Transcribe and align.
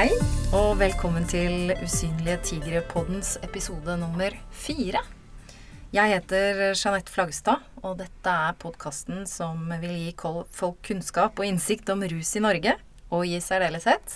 Hei, 0.00 0.14
og 0.56 0.78
velkommen 0.80 1.26
til 1.28 1.74
Usynlige 1.84 2.38
tigre-poddens 2.46 3.34
episode 3.44 3.98
nummer 4.00 4.32
fire. 4.48 5.02
Jeg 5.92 6.12
heter 6.14 6.70
Jeanette 6.70 7.12
Flagstad, 7.12 7.66
og 7.84 7.98
dette 7.98 8.32
er 8.32 8.56
podkasten 8.56 9.26
som 9.28 9.66
vil 9.82 9.92
gi 9.92 10.14
folk 10.56 10.78
kunnskap 10.88 11.36
og 11.36 11.44
innsikt 11.44 11.92
om 11.92 12.00
rus 12.00 12.30
i 12.32 12.40
Norge, 12.40 12.72
og 13.12 13.26
i 13.28 13.42
særdeleshet 13.44 14.14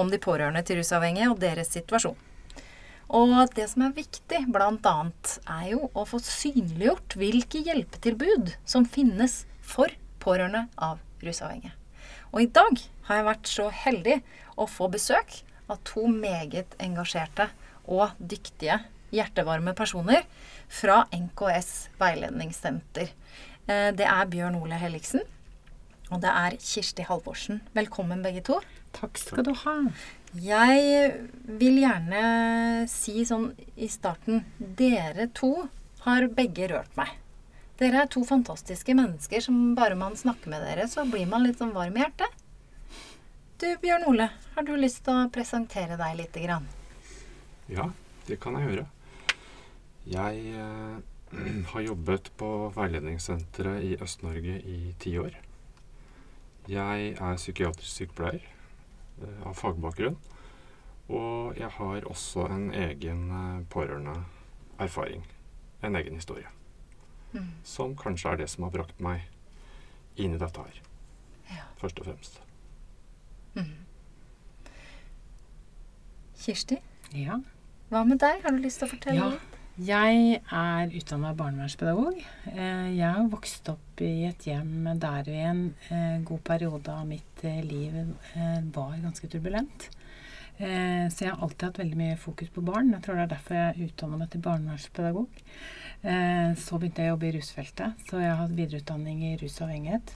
om 0.00 0.08
de 0.08 0.16
pårørende 0.24 0.62
til 0.64 0.80
rusavhengige 0.80 1.28
og 1.34 1.42
deres 1.44 1.68
situasjon. 1.76 2.16
Og 3.12 3.34
det 3.58 3.66
som 3.74 3.84
er 3.84 3.92
viktig, 3.98 4.46
bl.a., 4.48 4.94
er 5.58 5.66
jo 5.74 5.90
å 5.92 6.06
få 6.08 6.22
synliggjort 6.24 7.18
hvilke 7.20 7.60
hjelpetilbud 7.68 8.54
som 8.64 8.88
finnes 8.88 9.42
for 9.60 9.92
pårørende 10.24 10.64
av 10.80 11.04
rusavhengige. 11.20 11.76
Og 12.32 12.44
i 12.44 12.50
dag 12.54 12.78
har 13.08 13.18
jeg 13.18 13.26
vært 13.26 13.50
så 13.50 13.64
heldig 13.74 14.20
å 14.60 14.68
få 14.68 14.90
besøk 14.92 15.40
av 15.70 15.80
to 15.88 16.06
meget 16.10 16.76
engasjerte 16.82 17.48
og 17.90 18.16
dyktige, 18.18 18.80
hjertevarme 19.14 19.74
personer 19.78 20.26
fra 20.70 21.02
NKS 21.14 21.72
veiledningssenter. 22.00 23.10
Eh, 23.66 23.90
det 23.96 24.06
er 24.06 24.30
Bjørn 24.30 24.58
Ole 24.60 24.78
Helliksen, 24.80 25.24
og 26.10 26.20
det 26.22 26.30
er 26.30 26.58
Kirsti 26.62 27.06
Halvorsen. 27.06 27.62
Velkommen, 27.74 28.22
begge 28.26 28.42
to. 28.46 28.60
Takk 28.96 29.18
skal 29.22 29.46
du 29.46 29.52
ha. 29.64 29.76
Jeg 30.34 31.12
vil 31.60 31.80
gjerne 31.82 32.86
si 32.90 33.24
sånn 33.26 33.50
i 33.78 33.88
starten 33.90 34.44
Dere 34.58 35.26
to 35.34 35.54
har 36.04 36.26
begge 36.34 36.70
rørt 36.70 36.94
meg. 36.98 37.16
Dere 37.80 38.04
er 38.04 38.10
to 38.12 38.22
fantastiske 38.28 38.94
mennesker 38.94 39.42
som 39.42 39.72
bare 39.78 39.96
man 39.98 40.18
snakker 40.18 40.52
med 40.52 40.62
dere, 40.66 40.86
så 40.90 41.06
blir 41.08 41.26
man 41.30 41.46
litt 41.46 41.62
sånn 41.62 41.74
varm 41.74 41.96
i 41.96 42.02
hjertet. 42.02 42.39
Du, 43.60 43.76
Bjørn 43.80 44.06
Ole, 44.08 44.30
har 44.54 44.64
du 44.64 44.70
lyst 44.80 45.02
til 45.04 45.18
å 45.20 45.26
presentere 45.28 45.98
deg 46.00 46.14
litt? 46.16 46.36
Grann? 46.46 46.64
Ja, 47.68 47.90
det 48.24 48.38
kan 48.40 48.56
jeg 48.56 48.70
gjøre. 48.70 48.84
Jeg 50.08 50.54
eh, 50.56 51.34
har 51.74 51.84
jobbet 51.84 52.30
på 52.40 52.48
veiledningssenteret 52.72 53.84
i 53.84 53.92
Øst-Norge 54.00 54.56
i 54.64 54.94
ti 55.04 55.12
år. 55.20 55.36
Jeg 56.72 57.12
er 57.12 57.36
psykiatrisk 57.36 57.92
sykepleier 57.98 58.40
eh, 58.48 59.38
av 59.44 59.52
fagbakgrunn. 59.60 60.16
Og 61.12 61.60
jeg 61.60 61.68
har 61.76 62.08
også 62.08 62.48
en 62.48 62.70
egen 62.72 63.24
eh, 63.28 63.62
pårørendeerfaring. 63.76 65.26
En 65.84 66.00
egen 66.00 66.16
historie. 66.16 66.48
Mm. 67.34 67.58
Som 67.76 67.92
kanskje 67.92 68.32
er 68.32 68.46
det 68.46 68.52
som 68.54 68.64
har 68.64 68.78
brakt 68.80 69.04
meg 69.04 69.28
inn 70.16 70.32
i 70.32 70.40
dette 70.40 70.64
her. 70.64 70.86
Ja. 71.52 71.74
Først 71.82 72.00
og 72.00 72.08
fremst. 72.08 72.46
Mm. 73.56 73.72
Kirsti? 76.40 76.80
Ja? 77.16 77.40
Hva 77.90 78.04
med 78.06 78.20
deg? 78.22 78.44
Har 78.44 78.54
du 78.54 78.62
lyst 78.62 78.80
til 78.80 78.88
å 78.88 78.94
fortelle 78.94 79.18
ja. 79.18 79.32
litt? 79.34 79.50
Jeg 79.80 80.40
er 80.52 80.90
utdanna 80.92 81.30
barnevernspedagog. 81.38 82.18
Eh, 82.50 82.88
jeg 82.98 83.06
har 83.06 83.28
vokst 83.32 83.68
opp 83.72 84.02
i 84.04 84.26
et 84.28 84.44
hjem 84.44 84.90
der 85.00 85.22
vi 85.24 85.38
en 85.40 85.62
eh, 85.88 86.18
god 86.26 86.42
periode 86.44 86.92
av 86.92 87.06
mitt 87.08 87.44
eh, 87.48 87.62
liv 87.64 87.94
var 88.74 88.98
ganske 89.00 89.30
turbulent. 89.30 89.88
Så 90.60 91.24
jeg 91.24 91.30
har 91.30 91.40
alltid 91.40 91.62
hatt 91.64 91.78
veldig 91.80 91.96
mye 91.96 92.16
fokus 92.20 92.50
på 92.52 92.60
barn. 92.60 92.90
Jeg 92.92 93.00
tror 93.06 93.16
det 93.16 93.22
er 93.22 93.30
derfor 93.30 93.56
jeg 93.56 93.86
utdanna 93.86 94.18
meg 94.20 94.28
til 94.28 94.42
barnevernspedagog. 94.44 95.38
Så 96.60 96.80
begynte 96.82 97.00
jeg 97.00 97.08
å 97.08 97.14
jobbe 97.14 97.30
i 97.30 97.32
rusfeltet, 97.38 98.02
så 98.04 98.20
jeg 98.20 98.28
har 98.28 98.42
hatt 98.42 98.52
videreutdanning 98.58 99.22
i 99.30 99.38
rusavhengighet. 99.40 100.12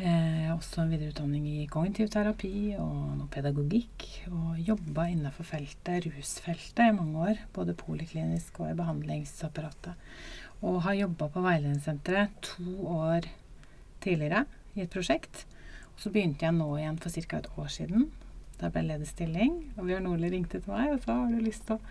Jeg 0.00 0.46
har 0.48 0.54
også 0.56 0.82
en 0.82 0.92
videreutdanning 0.94 1.44
i 1.50 1.66
kognitiv 1.70 2.08
terapi 2.10 2.72
og 2.80 2.94
noe 3.18 3.28
pedagogikk. 3.32 4.06
Og 4.32 4.62
jobba 4.64 5.04
innenfor 5.12 5.44
feltet, 5.44 6.06
rusfeltet 6.08 6.86
i 6.86 6.94
mange 6.96 7.26
år, 7.28 7.42
både 7.52 7.76
poliklinisk 7.76 8.62
og 8.62 8.70
i 8.70 8.78
behandlingsapparatet. 8.78 9.92
Og 10.64 10.80
har 10.86 10.96
jobba 10.96 11.28
på 11.34 11.42
veiledningssenteret 11.44 12.40
to 12.46 12.86
år 12.88 13.28
tidligere 14.02 14.46
i 14.74 14.86
et 14.86 14.92
prosjekt. 14.92 15.44
Og 15.92 16.00
så 16.00 16.12
begynte 16.14 16.46
jeg 16.46 16.56
nå 16.56 16.70
igjen 16.78 17.00
for 17.02 17.12
ca. 17.12 17.42
et 17.42 17.50
år 17.58 17.68
siden. 17.76 18.08
Der 18.62 18.72
ble 18.72 18.86
ledig 18.86 19.10
stilling. 19.10 19.58
Og 19.76 19.90
Bjørn 19.90 20.08
Ole 20.08 20.32
ringte 20.32 20.62
til 20.62 20.72
meg 20.72 20.96
og 20.96 21.04
sa 21.04 21.18
har 21.20 21.28
du 21.28 21.44
lyst 21.44 21.68
til 21.68 21.76
å 21.76 21.82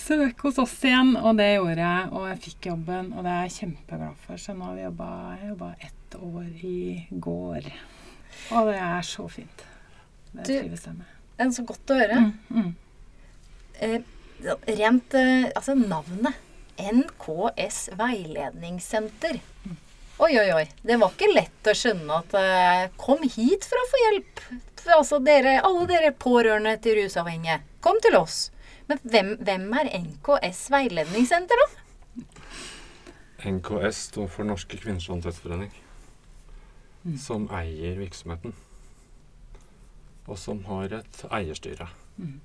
søke 0.00 0.48
hos 0.48 0.62
oss 0.64 0.78
igjen. 0.80 1.12
Og 1.20 1.36
det 1.36 1.52
gjorde 1.58 1.76
jeg, 1.84 2.08
og 2.08 2.26
jeg 2.30 2.42
fikk 2.48 2.70
jobben, 2.72 3.12
og 3.12 3.26
det 3.26 3.36
er 3.36 3.46
jeg 3.46 3.56
kjempeglad 3.60 4.18
for. 4.24 4.40
Så 4.40 4.56
nå 4.56 4.70
har 4.70 4.80
vi 4.80 4.88
jobba 4.88 5.74
ett 5.76 6.02
år 6.16 6.64
i 6.64 7.06
går. 7.10 7.70
Og 8.56 8.70
det 8.70 8.80
er 8.80 9.06
så 9.06 9.26
fint. 9.30 9.64
Det 10.32 10.44
trives 10.48 10.84
jeg 10.86 10.98
med. 10.98 11.14
Det 11.36 11.46
er 11.46 11.54
så 11.56 11.64
godt 11.68 11.92
å 11.92 11.96
høre. 12.00 12.18
Mm, 12.20 12.34
mm. 12.56 12.74
Eh, 13.86 13.96
rent 14.78 15.16
eh, 15.18 15.48
Altså 15.52 15.76
navnet. 15.76 16.42
NKS 16.76 17.78
veiledningssenter. 17.96 19.38
Mm. 19.64 19.76
Oi, 20.16 20.32
oi, 20.40 20.48
oi. 20.56 20.64
Det 20.84 20.98
var 21.00 21.12
ikke 21.12 21.32
lett 21.32 21.70
å 21.70 21.74
skjønne 21.76 22.20
at 22.20 22.36
eh, 22.40 22.82
Kom 23.00 23.24
hit 23.24 23.64
for 23.68 23.80
å 23.80 23.88
få 23.92 24.02
hjelp. 24.04 24.44
Altså 24.96 25.18
dere, 25.24 25.56
alle 25.66 25.86
dere 25.90 26.12
pårørende 26.14 26.76
til 26.84 27.00
rusavhengige. 27.00 27.58
Kom 27.84 27.98
til 28.04 28.16
oss. 28.20 28.50
Men 28.86 29.00
hvem, 29.02 29.32
hvem 29.42 29.66
er 29.80 29.90
NKS 29.98 30.60
veiledningssenter, 30.70 31.64
da? 31.64 32.24
NKS 33.50 34.04
står 34.12 34.30
for 34.30 34.46
Norske 34.48 34.78
kvinners 34.78 35.08
sanitetsforening. 35.10 35.72
Mm. 37.06 37.16
Som 37.22 37.46
eier 37.54 37.98
virksomheten. 38.00 38.54
Og 40.26 40.38
som 40.42 40.64
har 40.66 40.90
et 40.98 41.20
eierstyre. 41.30 41.86
Mm. 42.18 42.40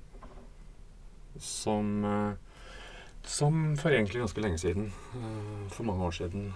Som, 1.42 2.04
eh, 2.04 2.34
som 3.24 3.76
for 3.80 3.90
egentlig 3.90 4.22
ganske 4.22 4.44
lenge 4.44 4.60
siden, 4.62 4.92
eh, 5.16 5.68
for 5.68 5.82
mange 5.82 6.04
år 6.04 6.10
siden, 6.10 6.52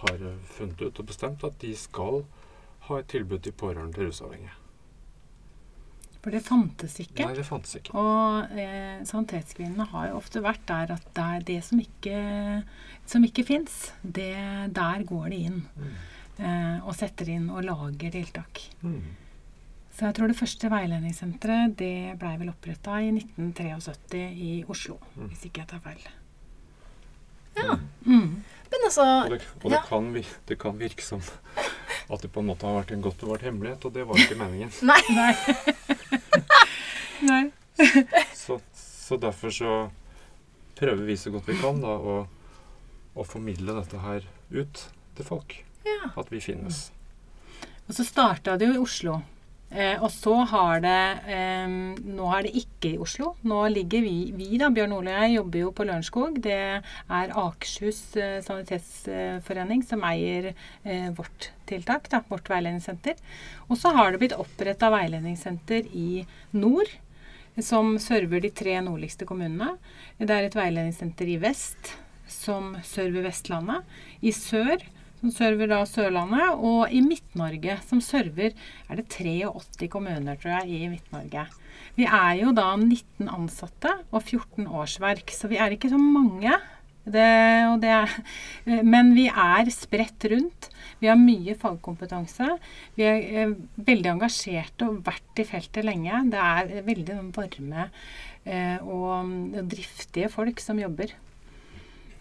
har 0.00 0.18
funnet 0.56 0.82
ut 0.82 0.98
og 0.98 1.06
bestemt 1.06 1.44
at 1.44 1.60
de 1.60 1.76
skal 1.76 2.24
ha 2.88 2.98
et 2.98 3.08
tilbud 3.08 3.38
til 3.38 3.52
pårørende 3.52 3.94
til 3.94 4.06
rusavhengige. 4.06 4.52
For 6.24 6.30
det 6.30 6.40
fantes 6.42 7.00
ikke. 7.00 7.26
Nei, 7.26 7.34
det 7.36 7.44
fantes 7.46 7.74
ikke. 7.76 7.92
Og 8.00 8.58
eh, 8.58 9.04
sanitetskvinnene 9.04 9.84
har 9.92 10.08
jo 10.08 10.16
ofte 10.16 10.40
vært 10.42 10.62
der 10.66 10.94
at 10.96 11.06
det 11.14 11.24
er 11.24 11.46
det 11.50 11.58
som 11.64 11.80
ikke, 11.80 12.64
som 13.06 13.24
ikke 13.24 13.44
fins, 13.44 13.92
der 14.02 15.04
går 15.04 15.28
de 15.28 15.36
inn. 15.36 15.62
Mm. 15.76 15.94
Eh, 16.34 16.78
og 16.82 16.96
setter 16.98 17.28
inn 17.30 17.46
og 17.52 17.62
lager 17.62 18.10
tiltak. 18.10 18.60
Mm. 18.82 19.14
Så 19.94 20.08
jeg 20.08 20.16
tror 20.16 20.30
det 20.30 20.38
første 20.38 20.70
veiledningssenteret 20.72 21.76
det 21.78 21.94
blei 22.18 22.34
vel 22.40 22.50
oppretta 22.50 22.98
i 22.98 23.12
1973 23.14 24.22
i 24.42 24.52
Oslo, 24.66 24.98
mm. 25.14 25.28
hvis 25.30 25.44
ikke 25.46 25.62
jeg 25.62 25.70
tar 25.70 25.82
feil. 25.84 26.02
Ja. 27.54 27.76
Mm. 28.02 28.42
Men 28.72 28.86
altså 28.88 29.04
Og, 29.06 29.30
det, 29.30 29.44
og 29.62 29.68
det, 29.70 29.76
ja. 29.76 29.82
kan, 29.86 30.08
det, 30.48 30.56
kan, 30.58 30.78
virke 30.80 31.04
som 31.06 31.20
at 31.22 32.22
det 32.24 32.32
på 32.34 32.42
en 32.42 32.48
måte 32.50 32.66
har 32.66 32.80
vært 32.80 32.90
en 32.96 33.04
godt 33.04 33.22
bevart 33.22 33.44
hemmelighet, 33.46 33.84
og 33.86 33.94
det 33.94 34.02
var 34.08 34.18
ikke 34.18 34.38
meningen. 34.40 34.72
Nei. 34.90 34.98
Nei. 35.14 35.34
Nei. 37.22 37.44
så, 38.42 38.58
så, 38.74 39.20
derfor 39.22 39.54
så 39.54 39.76
prøver 40.74 41.06
vi 41.06 41.16
så 41.20 41.30
godt 41.30 41.46
vi 41.52 41.60
kan 41.62 41.78
da 41.84 41.94
å, 41.94 42.16
å 43.14 43.28
formidle 43.28 43.78
dette 43.78 44.02
her 44.02 44.26
ut 44.50 44.82
til 45.14 45.30
folk. 45.30 45.60
Ja. 45.84 46.10
At 46.16 46.32
vi 46.32 46.40
finnes. 46.40 46.88
Og 47.84 47.96
så 47.96 48.04
starta 48.06 48.56
det 48.58 48.70
jo 48.70 48.76
i 48.78 48.82
Oslo. 48.82 49.20
Eh, 49.74 49.98
og 49.98 50.10
så 50.14 50.36
har 50.46 50.82
det 50.84 50.98
eh, 51.34 51.72
Nå 52.14 52.28
er 52.36 52.46
det 52.46 52.52
ikke 52.60 52.92
i 52.92 52.98
Oslo. 53.02 53.32
Nå 53.42 53.64
ligger 53.72 54.04
vi, 54.04 54.30
vi 54.36 54.60
da, 54.60 54.68
Bjørn 54.70 54.94
Ole 54.94 55.10
og 55.10 55.24
jeg, 55.24 55.34
jobber 55.34 55.64
jo 55.64 55.72
på 55.74 55.86
Lørenskog. 55.88 56.38
Det 56.44 56.58
er 56.60 57.34
Akershus 57.40 58.02
eh, 58.20 58.38
sanitetsforening 58.44 59.82
som 59.86 60.04
eier 60.06 60.52
eh, 60.52 61.10
vårt 61.16 61.50
tiltak, 61.66 62.06
da, 62.12 62.22
vårt 62.30 62.48
veiledningssenter. 62.52 63.18
Og 63.66 63.80
så 63.80 63.92
har 63.96 64.12
det 64.12 64.22
blitt 64.22 64.38
oppretta 64.38 64.92
veiledningssenter 64.94 65.90
i 65.90 66.22
nord. 66.54 67.00
Som 67.62 67.92
server 68.02 68.40
de 68.42 68.48
tre 68.50 68.80
nordligste 68.82 69.26
kommunene. 69.28 69.76
Det 70.18 70.26
er 70.34 70.48
et 70.48 70.56
veiledningssenter 70.58 71.28
i 71.30 71.36
vest 71.38 71.92
som 72.30 72.72
server 72.82 73.22
Vestlandet. 73.28 73.84
I 74.26 74.32
sør 74.34 74.82
som 75.24 75.32
server 75.32 75.70
da 75.70 75.80
Sørlandet, 75.88 76.58
og 76.60 76.92
i 76.92 77.00
Midt-Norge, 77.00 77.78
som 77.88 78.02
server 78.04 78.52
er 78.52 78.98
det 78.98 79.06
83 79.08 79.88
kommuner, 79.92 80.36
tror 80.36 80.58
jeg, 80.58 80.68
i 80.68 80.90
Midt-Norge. 80.92 81.46
Vi 81.96 82.04
er 82.04 82.34
jo 82.42 82.52
da 82.52 82.74
19 82.76 83.30
ansatte 83.32 83.94
og 84.10 84.20
14 84.20 84.68
årsverk, 84.68 85.32
så 85.32 85.48
vi 85.48 85.60
er 85.62 85.72
ikke 85.72 85.88
så 85.92 86.00
mange. 86.00 86.52
Det, 87.04 87.24
det 87.80 87.96
men 88.92 89.14
vi 89.16 89.26
er 89.30 89.72
spredt 89.72 90.28
rundt. 90.32 90.68
Vi 91.00 91.08
har 91.08 91.20
mye 91.20 91.56
fagkompetanse. 91.56 92.54
Vi 92.98 93.08
er 93.08 93.24
eh, 93.24 93.56
veldig 93.88 94.14
engasjerte 94.14 94.88
og 94.90 95.02
vært 95.08 95.40
i 95.40 95.48
feltet 95.48 95.88
lenge. 95.88 96.24
Det 96.32 96.40
er 96.40 96.86
veldig 96.86 97.20
varme 97.36 97.88
eh, 98.44 98.76
og 98.80 99.60
driftige 99.72 100.32
folk 100.32 100.60
som 100.64 100.80
jobber. 100.80 101.16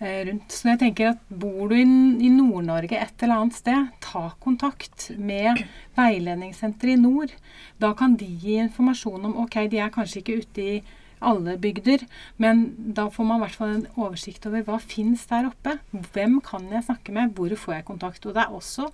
Eh, 0.04 0.24
rundt. 0.28 0.52
Så 0.54 0.70
jeg 0.72 0.82
tenker 0.82 1.14
at 1.14 1.22
bor 1.30 1.72
du 1.72 1.78
i, 1.78 1.86
Nord-Norge 1.86 3.00
et 3.00 3.24
eller 3.26 3.42
annet 3.42 3.58
sted, 3.58 3.88
ta 4.04 4.26
kontakt 4.44 5.10
med 5.18 5.64
veiledningssenteret 5.98 6.98
i 6.98 7.02
nord. 7.02 7.34
Da 7.82 7.94
kan 7.98 8.18
de 8.20 8.28
gi 8.28 8.60
informasjon 8.64 9.32
om 9.32 9.40
Ok, 9.46 9.62
de 9.72 9.82
er 9.82 9.94
kanskje 9.94 10.22
ikke 10.22 10.42
ute 10.44 10.68
i 10.68 10.76
alle 11.24 11.56
bygder, 11.62 12.04
men 12.44 12.66
da 12.96 13.08
får 13.12 13.28
man 13.28 13.40
i 13.40 13.46
hvert 13.46 13.56
fall 13.56 13.76
en 13.78 13.86
oversikt 13.96 14.46
over 14.50 14.66
hva 14.68 14.80
fins 14.84 15.24
der 15.30 15.48
oppe. 15.48 15.78
Hvem 16.14 16.42
kan 16.44 16.68
jeg 16.72 16.84
snakke 16.90 17.16
med? 17.16 17.32
Hvor 17.38 17.56
får 17.56 17.78
jeg 17.78 17.88
kontakt? 17.88 18.26
Og 18.28 18.36
det 18.36 18.44
er 18.44 18.58
også 18.58 18.90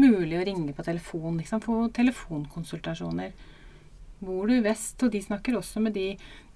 mulig 0.00 0.36
å 0.38 0.44
ringe 0.46 0.74
på 0.76 0.84
telefon. 0.86 1.38
Liksom, 1.40 1.64
få 1.64 1.86
telefonkonsultasjoner. 1.96 3.32
Bor 4.20 4.50
du 4.50 4.58
i 4.58 4.64
vest, 4.64 5.00
og 5.02 5.12
de 5.14 5.22
snakker 5.24 5.56
også 5.56 5.80
med 5.80 5.94
de 5.96 6.10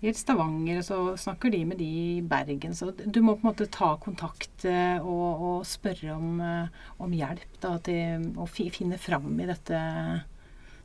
i 0.05 0.13
Stavanger, 0.13 0.83
og 0.83 0.85
så 0.85 0.99
snakker 1.23 1.53
de 1.55 1.63
med 1.65 1.81
de 1.81 1.89
i 1.89 2.21
Bergen. 2.21 2.75
Så 2.77 2.91
du 2.93 3.23
må 3.25 3.39
på 3.39 3.47
en 3.47 3.51
måte 3.53 3.71
ta 3.73 3.95
kontakt 4.03 4.67
eh, 4.69 5.01
og, 5.01 5.45
og 5.49 5.65
spørre 5.69 6.13
om, 6.13 6.43
eh, 6.45 6.85
om 7.01 7.17
hjelp 7.17 7.59
da, 7.63 7.79
til 7.87 8.29
å 8.37 8.47
finne 8.51 9.01
fram 9.01 9.33
i 9.41 9.49
dette 9.49 9.81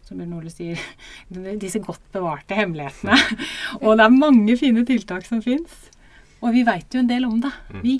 som 0.07 0.17
Bjørn 0.17 0.37
Ole 0.39 0.53
sier, 0.53 0.79
disse 1.63 1.81
godt 1.83 2.05
bevarte 2.15 2.57
hemmelighetene. 2.57 3.17
og 3.83 3.99
det 3.99 4.07
er 4.07 4.15
mange 4.15 4.55
fine 4.59 4.85
tiltak 4.87 5.27
som 5.27 5.43
fins. 5.45 5.89
Og 6.39 6.55
vi 6.55 6.63
veit 6.67 6.95
jo 6.95 7.03
en 7.03 7.11
del 7.11 7.27
om 7.27 7.41
det, 7.43 7.51
mm. 7.73 7.83
vi. 7.83 7.99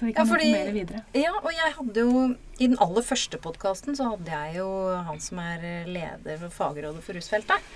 Så 0.00 0.06
vi 0.06 0.14
kan 0.16 0.24
ja, 0.24 0.32
fordi, 0.32 0.46
informere 0.48 0.72
videre. 0.72 1.00
Ja, 1.12 1.32
og 1.36 1.50
jeg 1.52 1.72
hadde 1.76 2.04
jo 2.06 2.20
I 2.56 2.68
den 2.70 2.78
aller 2.80 3.04
første 3.04 3.36
podkasten 3.36 3.98
så 3.98 4.06
hadde 4.14 4.32
jeg 4.32 4.54
jo 4.56 4.68
han 5.04 5.20
som 5.20 5.42
er 5.44 5.66
leder 5.84 6.38
for 6.40 6.54
fagrådet 6.54 7.02
for 7.04 7.18
rusfeltet 7.18 7.66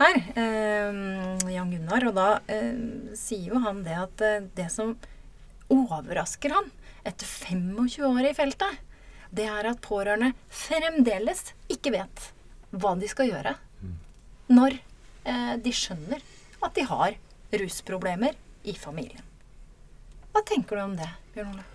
her, 0.00 0.18
eh, 0.36 0.98
Jan 1.54 1.72
Gunnar. 1.72 2.04
Og 2.10 2.18
da 2.18 2.26
eh, 2.52 2.76
sier 3.16 3.54
jo 3.54 3.62
han 3.64 3.80
det 3.86 3.96
at 3.96 4.24
eh, 4.26 4.44
det 4.60 4.68
som 4.72 4.92
overrasker 5.72 6.52
han 6.52 6.68
etter 7.08 7.24
25 7.24 8.04
år 8.10 8.28
i 8.28 8.36
feltet, 8.36 8.84
det 9.32 9.48
er 9.48 9.70
at 9.72 9.80
pårørende 9.80 10.34
fremdeles 10.52 11.54
ikke 11.72 11.94
vet 11.96 12.28
hva 12.76 12.92
de 13.00 13.08
skal 13.08 13.30
gjøre 13.30 13.56
når 14.52 14.76
eh, 15.24 15.56
de 15.64 15.72
skjønner 15.72 16.20
at 16.60 16.76
de 16.76 16.84
har 16.92 17.16
rusproblemer 17.62 18.36
i 18.68 18.76
familien. 18.76 19.24
Hva 20.34 20.44
tenker 20.46 20.76
du 20.76 20.84
om 20.84 20.96
det, 20.98 21.08
Bjørn 21.34 21.52
Ole? 21.54 21.66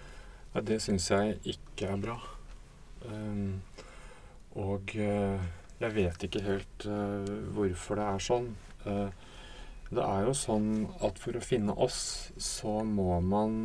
Ja, 0.55 0.61
det 0.63 0.77
syns 0.83 1.09
jeg 1.11 1.35
ikke 1.51 1.89
er 1.91 1.99
bra. 1.99 2.15
Um, 3.05 3.61
og 4.55 4.93
uh, 4.95 5.41
jeg 5.81 5.95
vet 5.97 6.25
ikke 6.27 6.43
helt 6.45 6.85
uh, 6.87 7.27
hvorfor 7.55 7.99
det 7.99 8.05
er 8.07 8.23
sånn. 8.23 8.47
Uh, 8.85 9.09
det 9.91 10.01
er 10.01 10.23
jo 10.25 10.33
sånn 10.35 10.69
at 11.05 11.19
for 11.21 11.37
å 11.37 11.43
finne 11.43 11.75
oss, 11.85 11.99
så 12.41 12.79
må 12.87 13.19
man 13.21 13.59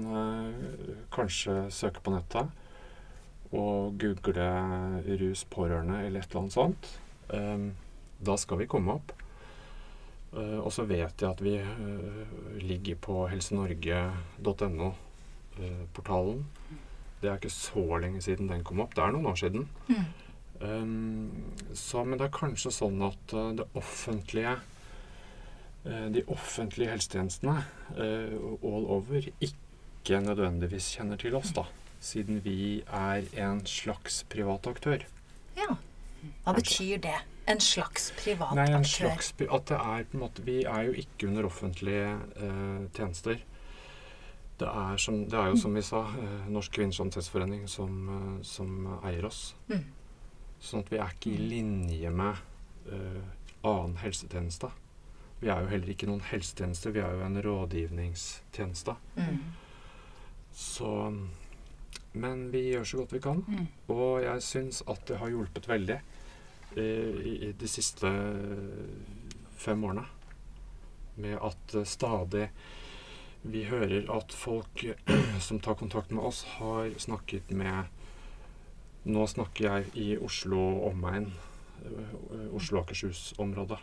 kanskje 1.11 1.55
søke 1.73 2.03
på 2.05 2.13
nettet 2.13 2.51
og 3.57 3.97
google 3.99 4.51
rus 5.23 5.47
pårørende 5.51 6.03
eller 6.05 6.21
et 6.21 6.29
eller 6.29 6.43
annet 6.43 6.55
sånt. 6.59 6.91
Um, 7.33 7.65
da 8.21 8.37
skal 8.39 8.61
vi 8.61 8.69
komme 8.71 8.99
opp. 9.01 9.15
og 10.37 10.69
så 10.71 10.85
vet 10.87 11.23
jeg 11.25 11.31
at 11.31 11.41
vi 11.43 11.57
ligger 12.61 13.01
på 13.01 13.23
helsenorge.no 13.33 14.93
portalen. 15.97 16.45
Det 17.21 17.29
er 17.29 17.37
ikke 17.37 17.53
så 17.53 17.85
lenge 18.01 18.23
siden 18.25 18.49
den 18.49 18.65
kom 18.65 18.81
opp. 18.81 18.95
Det 18.97 19.05
er 19.05 19.13
noen 19.15 19.29
år 19.29 19.39
siden. 19.41 19.69
Mm. 19.91 20.09
Um, 20.61 21.55
så, 21.75 22.05
men 22.05 22.19
det 22.21 22.27
er 22.27 22.37
kanskje 22.37 22.73
sånn 22.75 23.01
at 23.05 23.33
uh, 23.33 23.47
det 23.57 23.65
offentlige 23.81 24.59
uh, 25.87 26.09
De 26.13 26.21
offentlige 26.29 26.91
helsetjenestene 26.93 27.55
all 27.97 28.85
over 28.93 29.25
ikke 29.25 30.19
nødvendigvis 30.21 30.91
kjenner 30.99 31.17
til 31.21 31.39
oss, 31.39 31.55
da. 31.57 31.65
Siden 32.05 32.43
vi 32.45 32.83
er 32.85 33.25
en 33.41 33.63
slags 33.69 34.21
privat 34.33 34.69
aktør. 34.69 35.05
Ja. 35.57 35.77
Hva 36.45 36.55
betyr 36.57 37.01
det? 37.05 37.17
En 37.49 37.61
slags 37.65 38.11
privat 38.21 38.53
Nei, 38.57 38.69
en 38.69 38.83
aktør? 38.83 39.09
Slags, 39.17 39.33
at 39.41 39.73
det 39.73 39.81
er 39.81 40.05
på 40.11 40.19
en 40.19 40.23
måte 40.23 40.45
Vi 40.45 40.59
er 40.69 40.91
jo 40.91 40.93
ikke 41.03 41.31
under 41.31 41.49
offentlige 41.49 42.13
tjenester. 42.97 43.41
Det 44.61 44.69
er, 44.69 44.97
som, 45.01 45.23
det 45.25 45.39
er, 45.39 45.47
jo 45.49 45.57
som 45.57 45.73
vi 45.73 45.83
sa, 45.85 46.03
Norsk 46.13 46.51
Norsk 46.53 46.75
kvinnesanitettsforening 46.77 47.63
som, 47.69 47.95
eh, 48.13 48.43
som, 48.45 48.75
eier 49.09 49.25
oss. 49.25 49.55
Mm. 49.71 49.87
Sånn 50.61 50.83
at 50.85 50.91
vi 50.93 50.99
er 51.01 51.15
ikke 51.15 51.31
i 51.33 51.47
linje 51.49 52.11
med 52.13 52.43
uh, 52.91 53.23
annen 53.65 53.95
helsetjeneste. 54.03 54.69
Vi 55.41 55.49
er 55.49 55.63
jo 55.65 55.71
heller 55.71 55.93
ikke 55.95 56.09
noen 56.11 56.21
helsetjeneste, 56.29 56.93
vi 56.93 57.01
er 57.01 57.15
jo 57.17 57.23
en 57.25 57.41
rådgivningstjeneste. 57.47 58.97
Mm. 59.17 59.39
Så 60.53 60.91
Men 62.13 62.51
vi 62.53 62.67
gjør 62.67 62.85
så 62.85 63.01
godt 63.01 63.15
vi 63.15 63.23
kan. 63.25 63.41
Mm. 63.49 63.67
Og 63.95 64.21
jeg 64.27 64.43
syns 64.45 64.83
at 64.85 65.07
det 65.09 65.23
har 65.23 65.33
hjulpet 65.33 65.71
veldig 65.71 65.97
uh, 66.77 67.17
i, 67.25 67.35
i 67.49 67.53
de 67.57 67.73
siste 67.79 68.13
fem 69.57 69.89
årene. 69.89 70.05
Med 71.17 71.41
at 71.41 71.75
stadig 71.89 72.51
vi 73.43 73.65
hører 73.65 74.11
at 74.13 74.33
folk 74.37 74.85
som 75.47 75.61
tar 75.61 75.75
kontakt 75.75 76.11
med 76.11 76.25
oss, 76.25 76.45
har 76.59 76.93
snakket 76.99 77.51
med 77.51 77.97
Nå 79.01 79.25
snakker 79.27 79.65
jeg 79.65 79.87
i 79.97 80.09
Oslo 80.21 80.61
omegn, 80.85 81.31
eh, 81.89 82.51
Oslo 82.53 82.77
og 82.77 82.83
Akershus-området. 82.83 83.79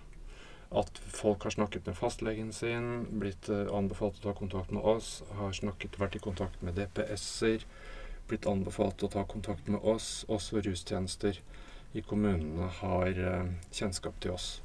At 0.77 0.99
folk 1.09 1.47
har 1.47 1.55
snakket 1.55 1.87
med 1.89 1.97
fastlegen 1.97 2.51
sin, 2.53 3.07
blitt 3.17 3.49
eh, 3.49 3.65
anbefalt 3.73 4.19
å 4.21 4.27
ta 4.27 4.35
kontakt 4.37 4.69
med 4.69 4.85
oss, 4.85 5.23
har 5.39 5.57
snakket, 5.57 5.97
vært 5.97 6.19
i 6.19 6.21
kontakt 6.21 6.61
med 6.61 6.77
DPS-er, 6.77 7.65
blitt 8.29 8.45
anbefalt 8.45 9.01
å 9.01 9.09
ta 9.09 9.25
kontakt 9.25 9.65
med 9.65 9.81
oss. 9.81 10.21
Også 10.29 10.61
rustjenester 10.61 11.41
i 11.97 12.05
kommunene 12.05 12.69
har 12.83 13.17
uh, 13.17 13.49
kjennskap 13.73 14.19
til 14.21 14.35
oss. 14.35 14.59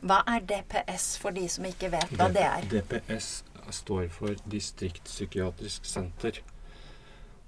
Hva 0.00 0.24
er 0.26 0.42
DPS 0.50 1.12
for 1.22 1.36
de 1.36 1.46
som 1.52 1.68
ikke 1.68 1.92
vet 1.94 2.16
hva 2.18 2.26
det 2.32 2.42
er? 2.42 2.66
DPS 2.72 3.44
står 3.74 4.08
for 4.14 4.36
distriktspsykiatrisk 4.50 5.84
senter. 5.84 6.42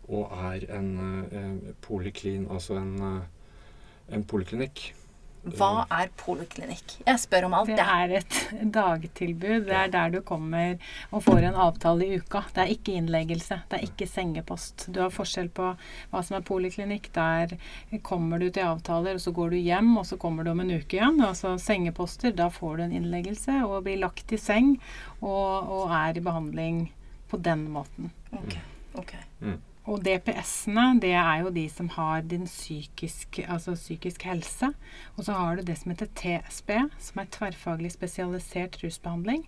Og 0.09 0.33
er 0.33 0.65
en, 0.79 0.93
en 0.99 1.59
eh, 1.67 1.75
poliklin, 1.85 2.47
altså 2.51 2.79
en, 2.81 2.95
eh, 3.03 4.15
en 4.17 4.25
poliklinikk. 4.25 4.95
Hva 5.43 5.85
er 5.95 6.11
poliklinikk? 6.19 6.99
Jeg 7.07 7.21
spør 7.23 7.47
om 7.47 7.55
alt, 7.59 7.71
Det 7.71 7.85
er 7.85 8.15
et 8.19 8.39
dagtilbud. 8.79 9.69
Det 9.69 9.77
er 9.77 9.93
der 9.93 10.11
du 10.13 10.19
kommer 10.27 10.77
og 11.11 11.23
får 11.25 11.49
en 11.49 11.59
avtale 11.67 12.07
i 12.07 12.19
uka. 12.19 12.43
Det 12.55 12.65
er 12.65 12.73
ikke 12.75 12.97
innleggelse. 12.99 13.61
Det 13.71 13.79
er 13.79 13.87
ikke 13.87 14.09
sengepost. 14.11 14.89
Du 14.93 15.01
har 15.01 15.15
forskjell 15.15 15.49
på 15.55 15.71
hva 16.11 16.25
som 16.27 16.39
er 16.39 16.47
poliklinikk. 16.49 17.11
Der 17.15 17.57
kommer 18.03 18.43
du 18.43 18.49
til 18.51 18.67
avtaler, 18.67 19.17
og 19.17 19.25
så 19.25 19.33
går 19.37 19.55
du 19.55 19.61
hjem, 19.61 19.95
og 20.01 20.07
så 20.11 20.19
kommer 20.21 20.45
du 20.45 20.53
om 20.53 20.65
en 20.65 20.75
uke 20.77 20.99
igjen. 20.99 21.23
Altså 21.25 21.55
sengeposter, 21.63 22.35
da 22.37 22.51
får 22.53 22.77
du 22.77 22.87
en 22.89 22.99
innleggelse 23.01 23.63
og 23.65 23.85
blir 23.87 24.03
lagt 24.03 24.35
i 24.35 24.41
seng 24.41 24.75
og, 25.21 25.71
og 25.71 25.95
er 25.95 26.19
i 26.19 26.25
behandling 26.25 26.89
på 27.29 27.41
den 27.45 27.69
måten. 27.73 28.13
Ok. 28.33 28.59
okay. 28.95 29.25
Mm. 29.41 29.59
Og 29.89 30.03
DPS-ene, 30.05 30.99
det 31.01 31.15
er 31.17 31.43
jo 31.43 31.51
de 31.55 31.65
som 31.73 31.89
har 31.95 32.25
din 32.29 32.45
psykisk, 32.45 33.41
altså 33.49 33.73
psykisk 33.73 34.27
helse. 34.29 34.69
Og 35.17 35.25
så 35.25 35.37
har 35.39 35.57
du 35.57 35.63
det 35.65 35.79
som 35.81 35.95
heter 35.95 36.11
TSB, 36.19 36.75
som 37.01 37.23
er 37.23 37.31
tverrfaglig 37.33 37.95
spesialisert 37.95 38.77
rusbehandling. 38.83 39.47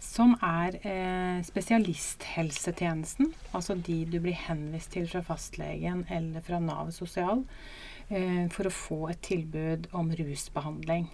Som 0.00 0.36
er 0.46 0.78
eh, 0.86 1.40
spesialisthelsetjenesten, 1.44 3.34
altså 3.52 3.74
de 3.74 3.98
du 4.08 4.20
blir 4.22 4.38
henvist 4.46 4.94
til 4.94 5.10
fra 5.10 5.20
fastlegen 5.26 6.06
eller 6.08 6.40
fra 6.46 6.62
Nav 6.62 6.94
sosial 6.96 7.42
eh, 8.08 8.46
for 8.54 8.70
å 8.70 8.72
få 8.72 9.00
et 9.10 9.20
tilbud 9.26 9.90
om 9.92 10.14
rusbehandling. 10.22 11.10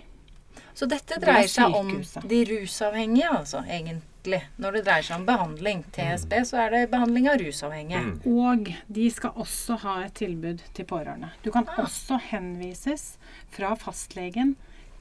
Så 0.77 0.87
dette 0.89 1.19
dreier 1.21 1.49
seg 1.51 1.75
om 1.75 1.91
de 2.29 2.45
rusavhengige, 2.53 3.33
altså, 3.41 3.65
egentlig. 3.65 4.05
Når 4.63 4.79
det 4.79 4.83
dreier 4.87 5.07
seg 5.07 5.21
om 5.21 5.27
behandling. 5.29 5.85
TSB, 5.95 6.33
mm. 6.33 6.47
så 6.49 6.61
er 6.65 6.75
det 6.75 6.83
behandling 6.93 7.29
av 7.33 7.39
rusavhengige. 7.43 8.03
Mm. 8.07 8.17
Og 8.47 8.73
de 8.99 9.07
skal 9.15 9.43
også 9.45 9.79
ha 9.85 9.97
et 10.07 10.17
tilbud 10.19 10.65
til 10.77 10.89
pårørende. 10.89 11.31
Du 11.45 11.53
kan 11.55 11.69
ah. 11.73 11.85
også 11.85 12.19
henvises 12.31 13.07
fra 13.55 13.75
fastlegen 13.81 14.57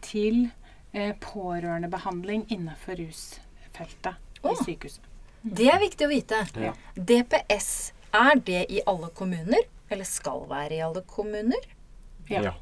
til 0.06 0.50
eh, 0.94 1.14
pårørendebehandling 1.22 2.46
innenfor 2.54 3.02
rusfeltet 3.02 4.16
oh. 4.44 4.54
i 4.54 4.58
sykehuset. 4.64 5.12
Det 5.46 5.70
er 5.70 5.82
viktig 5.82 6.08
å 6.08 6.10
vite. 6.10 6.42
Ja. 6.58 6.74
DPS, 6.98 7.72
er 8.18 8.40
det 8.48 8.66
i 8.74 8.82
alle 8.90 9.12
kommuner? 9.14 9.68
Eller 9.94 10.08
skal 10.10 10.48
være 10.50 10.80
i 10.80 10.82
alle 10.82 11.04
kommuner? 11.06 11.68
Ja. 12.30 12.42
ja. 12.48 12.54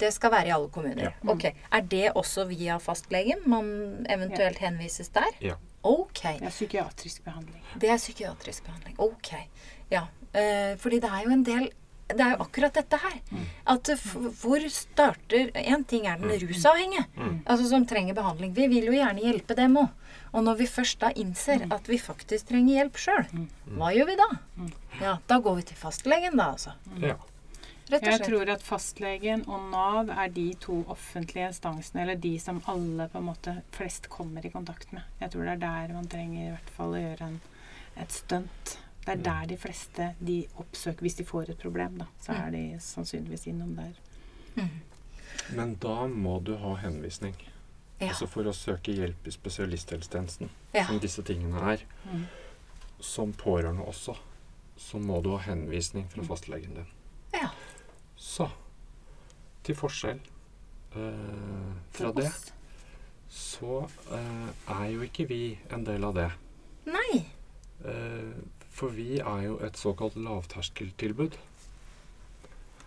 Det 0.00 0.10
skal 0.14 0.32
være 0.32 0.48
i 0.48 0.54
alle 0.54 0.70
kommuner. 0.72 1.02
Ja. 1.10 1.12
Ok. 1.30 1.44
Er 1.52 1.84
det 1.90 2.06
også 2.16 2.46
via 2.48 2.78
fastlegen 2.82 3.44
man 3.50 3.68
eventuelt 4.10 4.58
ja. 4.60 4.70
henvises 4.70 5.12
der? 5.14 5.36
Ja. 5.44 5.58
Ok. 5.84 6.20
Det 6.40 6.48
er 6.48 6.52
psykiatrisk 6.54 7.24
behandling. 7.24 7.62
Det 7.80 7.90
er 7.92 8.00
psykiatrisk 8.00 8.64
behandling. 8.66 8.98
Ok. 8.98 9.32
Ja. 9.92 10.06
Eh, 10.32 10.76
fordi 10.80 11.00
det 11.04 11.10
er 11.10 11.26
jo 11.26 11.34
en 11.34 11.44
del 11.46 11.72
det 12.04 12.20
er 12.20 12.34
jo 12.34 12.44
akkurat 12.44 12.74
dette 12.76 12.98
her. 13.00 13.14
At 13.72 13.88
f 13.94 14.10
hvor 14.42 14.60
starter 14.68 15.50
En 15.56 15.84
ting 15.88 16.04
er 16.06 16.18
den 16.20 16.34
rusavhengige, 16.42 17.06
altså 17.46 17.68
som 17.70 17.86
trenger 17.88 18.14
behandling. 18.14 18.52
Vi 18.54 18.66
vil 18.68 18.90
jo 18.90 18.92
gjerne 18.92 19.24
hjelpe 19.24 19.56
dem 19.56 19.78
òg. 19.80 19.88
Og 20.34 20.44
når 20.44 20.58
vi 20.58 20.66
først 20.68 20.98
da 21.00 21.12
innser 21.16 21.64
at 21.72 21.88
vi 21.88 21.96
faktisk 21.98 22.50
trenger 22.50 22.74
hjelp 22.74 22.98
sjøl, 23.00 23.46
hva 23.78 23.92
gjør 23.94 24.10
vi 24.10 24.16
da? 24.20 24.28
Ja, 25.00 25.14
da 25.26 25.38
går 25.40 25.56
vi 25.60 25.62
til 25.70 25.80
fastlegen, 25.80 26.36
da, 26.36 26.50
altså. 26.52 26.74
Ja. 27.00 27.16
Rett 27.90 28.02
og 28.02 28.08
Jeg 28.14 28.20
tror 28.24 28.48
at 28.54 28.62
fastlegen 28.64 29.42
og 29.46 29.66
Nav 29.70 30.08
er 30.08 30.28
de 30.32 30.46
to 30.60 30.78
offentlige 30.88 31.50
instansene, 31.52 32.00
eller 32.02 32.16
de 32.16 32.38
som 32.40 32.62
alle 32.66 33.08
på 33.12 33.18
en 33.20 33.26
måte 33.28 33.52
flest 33.76 34.08
kommer 34.08 34.44
i 34.46 34.50
kontakt 34.50 34.92
med. 34.92 35.02
Jeg 35.20 35.30
tror 35.34 35.44
det 35.44 35.52
er 35.52 35.60
der 35.66 35.92
man 35.92 36.08
trenger 36.08 36.46
i 36.46 36.50
hvert 36.54 36.70
fall 36.78 36.94
å 36.96 37.02
gjøre 37.02 37.28
en, 37.28 37.40
et 38.00 38.12
stunt. 38.12 38.78
Det 39.04 39.12
er 39.12 39.20
der 39.26 39.46
de 39.50 39.56
fleste 39.60 40.14
de 40.24 40.38
oppsøker 40.56 41.04
hvis 41.04 41.18
de 41.20 41.26
får 41.28 41.50
et 41.52 41.58
problem, 41.60 41.98
da. 42.00 42.06
Så 42.24 42.32
er 42.32 42.50
de 42.54 42.62
sannsynligvis 42.80 43.44
innom 43.52 43.74
der. 43.76 43.92
Mm. 44.56 44.70
Men 45.58 45.74
da 45.82 46.06
må 46.08 46.38
du 46.42 46.54
ha 46.56 46.74
henvisning. 46.80 47.34
Ja. 48.00 48.08
Altså 48.14 48.26
for 48.26 48.48
å 48.48 48.54
søke 48.56 48.94
hjelp 48.96 49.28
i 49.28 49.30
spesialisthelsetjenesten, 49.36 50.48
Ja. 50.74 50.86
som 50.86 50.98
disse 51.00 51.22
tingene 51.22 51.60
er, 51.74 51.84
Mm. 52.08 52.24
som 53.00 53.32
pårørende 53.32 53.84
også, 53.86 54.16
så 54.78 54.98
må 54.98 55.20
du 55.22 55.30
ha 55.36 55.38
henvisning 55.38 56.08
fra 56.08 56.22
fastlegen 56.22 56.74
din. 56.74 56.86
ja. 57.34 57.50
Så 58.24 58.48
til 59.64 59.76
forskjell 59.76 60.20
eh, 60.96 61.70
fra 61.92 62.10
det, 62.16 62.28
så 63.28 63.84
eh, 64.16 64.50
er 64.76 64.88
jo 64.92 65.04
ikke 65.04 65.28
vi 65.28 65.40
en 65.74 65.84
del 65.86 66.04
av 66.08 66.16
det. 66.16 66.28
Nei. 66.88 67.24
Eh, 67.84 68.34
for 68.74 68.94
vi 68.96 69.20
er 69.20 69.46
jo 69.46 69.58
et 69.64 69.78
såkalt 69.78 70.16
lavterskeltilbud. 70.18 71.36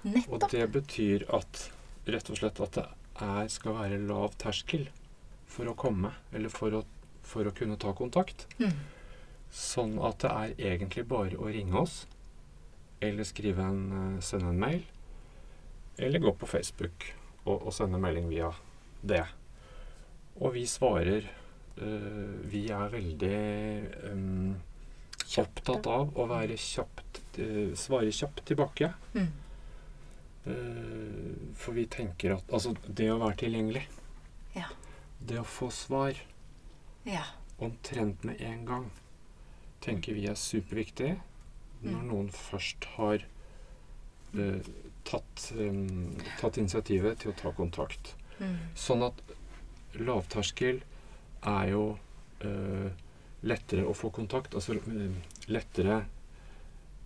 Nettopp. 0.07 0.33
Og 0.33 0.47
det 0.51 0.65
betyr 0.73 1.25
at 1.35 1.67
rett 2.07 2.29
og 2.31 2.39
slett 2.39 2.61
at 2.63 2.77
det 2.77 2.85
er, 3.23 3.47
skal 3.51 3.77
være 3.79 4.01
lav 4.07 4.35
terskel 4.39 4.87
for 5.47 5.69
å 5.69 5.77
komme, 5.79 6.11
eller 6.35 6.53
for 6.53 6.75
å, 6.79 6.83
for 7.25 7.47
å 7.47 7.55
kunne 7.55 7.79
ta 7.81 7.93
kontakt. 7.97 8.45
Mm. 8.61 8.75
Sånn 9.53 9.97
at 10.03 10.21
det 10.23 10.33
er 10.33 10.69
egentlig 10.73 11.07
bare 11.09 11.39
å 11.39 11.49
ringe 11.51 11.81
oss, 11.81 12.01
eller 13.01 13.27
skrive 13.27 13.63
en, 13.63 13.83
eh, 13.97 14.21
sende 14.25 14.51
en 14.51 14.61
mail, 14.61 14.85
eller 15.97 16.19
gå 16.19 16.31
på 16.37 16.47
Facebook 16.47 17.07
og, 17.45 17.67
og 17.67 17.73
sende 17.73 17.99
melding 18.01 18.29
via 18.29 18.51
det. 19.01 19.25
Og 20.39 20.53
vi 20.53 20.65
svarer 20.69 21.27
Uh, 21.77 22.41
Vi 22.49 22.63
er 22.73 22.87
veldig 22.89 24.09
um, 24.09 24.55
opptatt 25.37 25.85
av 25.85 26.15
å 26.17 26.23
være 26.25 26.55
kjapt, 26.57 27.19
uh, 27.37 27.75
svare 27.77 28.09
kjapt 28.09 28.41
tilbake. 28.49 28.87
Mm. 29.13 29.27
Uh, 30.47 31.53
for 31.53 31.77
vi 31.77 31.85
tenker 31.85 32.33
at 32.33 32.49
Altså, 32.49 32.71
det 32.87 33.11
å 33.13 33.19
være 33.21 33.37
tilgjengelig 33.43 33.83
Ja. 34.55 34.71
Det 35.21 35.37
å 35.37 35.45
få 35.45 35.69
svar 35.69 36.17
Ja. 37.05 37.21
omtrent 37.59 38.23
med 38.25 38.41
en 38.41 38.65
gang 38.65 38.91
tenker 39.85 40.17
vi 40.17 40.25
er 40.25 40.33
superviktig 40.33 41.19
når 41.83 42.01
Mm. 42.01 42.07
noen 42.09 42.29
først 42.33 42.85
har 42.97 43.21
tatt, 45.07 45.47
tatt 46.41 46.57
initiativet 46.59 47.21
til 47.23 47.31
å 47.31 47.37
ta 47.39 47.51
kontakt. 47.55 48.15
Mm. 48.41 48.57
Sånn 48.77 49.05
at 49.07 49.21
lavterskel 49.97 50.81
er 51.47 51.71
jo 51.71 51.83
eh, 52.45 52.89
lettere 53.47 53.85
å 53.87 53.95
få 53.95 54.11
kontakt, 54.13 54.53
altså 54.57 54.75
lettere 55.47 56.01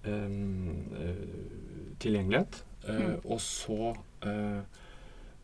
eh, 0.04 1.96
tilgjengelighet. 2.02 2.64
Eh, 2.64 2.68
Mm. 2.82 3.20
Og 3.30 3.38
så 3.38 3.92
uh, 4.26 4.62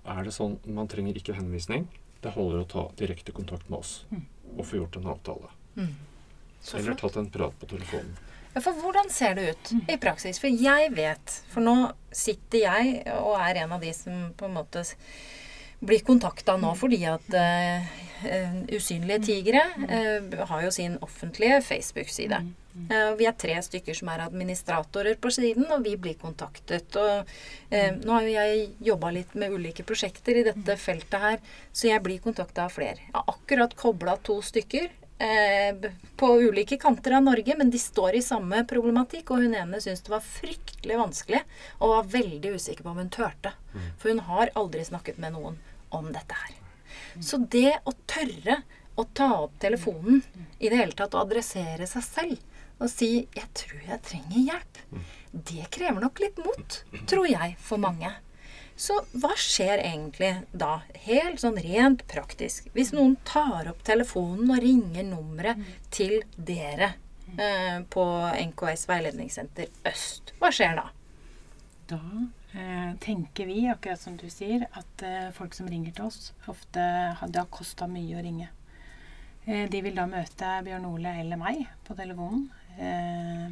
er 0.09 0.23
det 0.25 0.31
sånn 0.33 0.55
man 0.73 0.87
trenger 0.89 1.13
ikke 1.19 1.35
henvisning. 1.37 1.83
Det 2.23 2.31
holder 2.33 2.63
å 2.63 2.69
ta 2.71 2.85
direkte 2.97 3.31
kontakt 3.31 3.69
med 3.69 3.77
oss 3.83 4.05
Mm. 4.09 4.23
og 4.57 4.65
få 4.65 4.79
gjort 4.79 4.97
en 4.97 5.05
avtale. 5.11 5.51
Mm. 5.75 5.91
Eller 6.73 6.95
tatt 6.97 7.15
en 7.21 7.29
prat 7.29 7.53
på 7.59 7.69
telefonen. 7.69 8.17
Ja, 8.57 8.61
for 8.65 8.73
hvordan 8.81 9.11
ser 9.13 9.35
det 9.37 9.49
ut 9.51 9.71
Mm. 9.71 9.81
i 9.93 9.97
praksis? 10.01 10.39
For 10.41 10.49
jeg 10.49 10.89
vet 10.95 11.41
For 11.53 11.61
nå 11.61 11.91
sitter 12.11 12.57
jeg 12.63 13.03
og 13.13 13.35
er 13.37 13.61
en 13.63 13.71
av 13.71 13.81
de 13.81 13.93
som 13.93 14.33
på 14.33 14.45
en 14.45 14.55
måte 14.55 14.83
blir 15.85 16.01
kontakta 16.01 16.57
nå 16.57 16.73
fordi 16.73 17.03
at 17.05 17.33
eh, 17.37 17.85
Usynlige 18.73 19.19
tigre 19.27 19.61
uh, 19.77 20.45
har 20.49 20.63
jo 20.63 20.71
sin 20.71 20.95
offentlige 21.05 21.61
Facebook-side. 21.61 22.39
Mm. 22.41 22.55
Mm. 22.73 22.87
Eh, 22.89 23.11
vi 23.19 23.27
er 23.29 23.35
tre 23.37 23.59
stykker 23.61 23.93
som 23.93 24.09
er 24.09 24.23
administratorer 24.25 25.19
på 25.21 25.29
siden, 25.29 25.67
og 25.69 25.83
vi 25.85 25.93
blir 26.01 26.17
kontaktet. 26.17 26.97
Og 26.97 27.29
nå 27.69 28.15
har 28.15 28.25
jo 28.25 28.33
jeg 28.33 28.71
jobba 28.89 29.11
litt 29.13 29.35
med 29.37 29.53
ulike 29.53 29.85
prosjekter 29.85 30.41
i 30.41 30.47
dette 30.49 30.79
feltet 30.81 31.21
her, 31.21 31.37
så 31.71 31.91
jeg 31.91 32.01
blir 32.01 32.17
kontakta 32.25 32.65
av 32.65 32.73
flere. 32.73 32.97
Jeg 32.97 33.13
har 33.13 33.29
akkurat 33.35 33.77
kobla 33.77 34.17
to 34.25 34.41
stykker 34.41 34.89
på 35.17 36.27
ulike 36.41 36.77
kanter 36.77 37.15
av 37.17 37.23
Norge, 37.25 37.55
men 37.57 37.71
de 37.73 37.79
står 37.81 38.15
i 38.15 38.21
samme 38.21 38.63
problematikk. 38.69 39.31
Og 39.33 39.45
hun 39.45 39.55
ene 39.57 39.81
syntes 39.81 40.05
det 40.05 40.13
var 40.13 40.25
fryktelig 40.25 40.99
vanskelig, 40.99 41.41
og 41.79 41.93
var 41.95 42.11
veldig 42.17 42.53
usikker 42.57 42.85
på 42.85 42.93
om 42.93 43.01
hun 43.01 43.13
turte. 43.13 43.53
For 43.97 44.13
hun 44.13 44.23
har 44.29 44.53
aldri 44.53 44.85
snakket 44.85 45.17
med 45.21 45.33
noen 45.37 45.57
om 45.89 46.11
dette 46.13 46.37
her. 46.37 46.53
Så 47.23 47.37
det 47.37 47.79
å 47.85 47.93
tørre 48.09 48.61
å 48.97 49.05
ta 49.13 49.29
opp 49.43 49.57
telefonen 49.61 50.21
i 50.57 50.69
det 50.69 50.77
hele 50.79 50.95
tatt 50.97 51.13
og 51.13 51.27
adressere 51.27 51.85
seg 51.89 52.05
selv 52.05 52.37
og 52.77 52.89
si 52.89 53.27
'jeg 53.33 53.49
tror 53.57 53.81
jeg 53.89 54.01
trenger 54.05 54.39
hjelp', 54.51 54.77
det 55.33 55.69
krever 55.71 56.01
nok 56.01 56.19
litt 56.19 56.37
mot, 56.37 56.83
tror 57.07 57.25
jeg, 57.25 57.55
for 57.57 57.77
mange. 57.77 58.11
Så 58.77 58.93
hva 59.17 59.31
skjer 59.41 59.79
egentlig 59.81 60.29
da, 60.53 60.83
helt 61.07 61.41
sånn 61.41 61.57
rent 61.63 62.03
praktisk, 62.11 62.67
hvis 62.75 62.91
noen 62.93 63.15
tar 63.25 63.71
opp 63.71 63.79
telefonen 63.87 64.51
og 64.53 64.59
ringer 64.61 65.07
nummeret 65.07 65.63
til 65.93 66.19
dere 66.37 66.91
eh, 67.39 67.79
på 67.89 68.03
NKS 68.51 68.85
veiledningssenter 68.91 69.71
Øst? 69.89 70.33
Hva 70.37 70.51
skjer 70.53 70.77
da? 70.77 70.85
Da 71.89 71.99
eh, 72.53 72.91
tenker 73.01 73.49
vi, 73.49 73.63
akkurat 73.71 73.99
som 74.03 74.17
du 74.19 74.27
sier, 74.29 74.67
at 74.77 75.03
eh, 75.07 75.31
folk 75.33 75.57
som 75.57 75.69
ringer 75.71 75.95
til 75.97 76.05
oss, 76.11 76.31
ofte 76.51 76.83
har- 77.17 77.33
det 77.33 77.41
har 77.41 77.49
kosta 77.49 77.87
mye 77.89 78.19
å 78.19 78.23
ringe. 78.25 78.49
Eh, 79.47 79.65
de 79.71 79.81
vil 79.81 79.95
da 79.97 80.05
møte 80.11 80.53
Bjørn 80.67 80.85
Ole 80.93 81.17
eller 81.23 81.39
meg 81.41 81.65
på 81.87 81.95
telefonen. 81.97 82.49
Eh, 82.77 83.47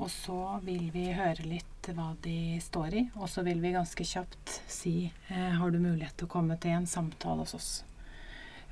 og 0.00 0.08
så 0.12 0.38
vil 0.64 0.88
vi 0.94 1.10
høre 1.12 1.44
litt 1.44 1.90
hva 1.92 2.14
de 2.24 2.56
står 2.62 2.96
i, 2.96 3.04
og 3.20 3.28
så 3.28 3.44
vil 3.44 3.60
vi 3.60 3.74
ganske 3.76 4.04
kjapt 4.06 4.56
si 4.70 4.94
eh, 5.28 5.52
har 5.60 5.70
du 5.70 5.78
mulighet 5.80 6.16
til 6.16 6.28
å 6.28 6.34
komme 6.38 6.56
til 6.60 6.78
en 6.78 6.88
samtale 6.88 7.44
hos 7.44 7.56
oss. 7.58 7.70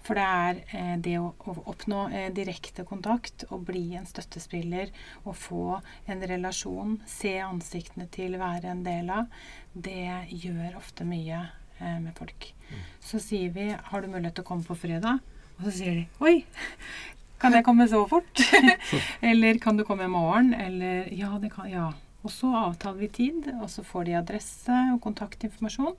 For 0.08 0.16
det 0.16 0.24
er 0.24 0.60
eh, 0.72 0.94
det 1.04 1.16
å, 1.20 1.32
å 1.36 1.54
oppnå 1.68 2.06
eh, 2.14 2.28
direkte 2.34 2.86
kontakt 2.88 3.44
og 3.50 3.66
bli 3.68 3.90
en 3.98 4.06
støttespiller 4.08 4.92
og 5.24 5.34
få 5.36 5.64
en 6.08 6.24
relasjon, 6.30 6.98
se 7.08 7.34
ansiktene 7.44 8.08
til 8.14 8.38
være 8.40 8.72
en 8.72 8.84
del 8.86 9.10
av, 9.12 9.28
det 9.74 10.28
gjør 10.32 10.78
ofte 10.80 11.04
mye 11.08 11.42
eh, 11.44 11.98
med 12.00 12.14
folk. 12.16 12.52
Så 13.04 13.20
sier 13.20 13.52
vi 13.52 13.70
'Har 13.72 14.02
du 14.02 14.08
mulighet 14.08 14.34
til 14.40 14.44
å 14.44 14.50
komme 14.52 14.64
på 14.64 14.76
fredag?' 14.76 15.20
Og 15.58 15.64
så 15.66 15.72
sier 15.80 15.94
de 15.94 16.08
'Oi, 16.20 16.44
kan 17.40 17.54
jeg 17.54 17.64
komme 17.64 17.88
så 17.88 18.02
fort?' 18.08 18.42
eller 19.30 19.58
'Kan 19.58 19.76
du 19.76 19.84
komme 19.84 20.04
i 20.04 20.08
morgen?' 20.08 20.54
Eller 20.54 21.08
'Ja, 21.12 21.38
det 21.38 21.52
kan 21.52 21.70
Ja'. 21.70 21.94
Og 22.24 22.30
så 22.30 22.50
avtaler 22.50 22.98
vi 22.98 23.08
tid, 23.08 23.46
og 23.62 23.70
så 23.70 23.82
får 23.82 24.04
de 24.04 24.16
adresse 24.18 24.74
og 24.92 25.00
kontaktinformasjon. 25.00 25.96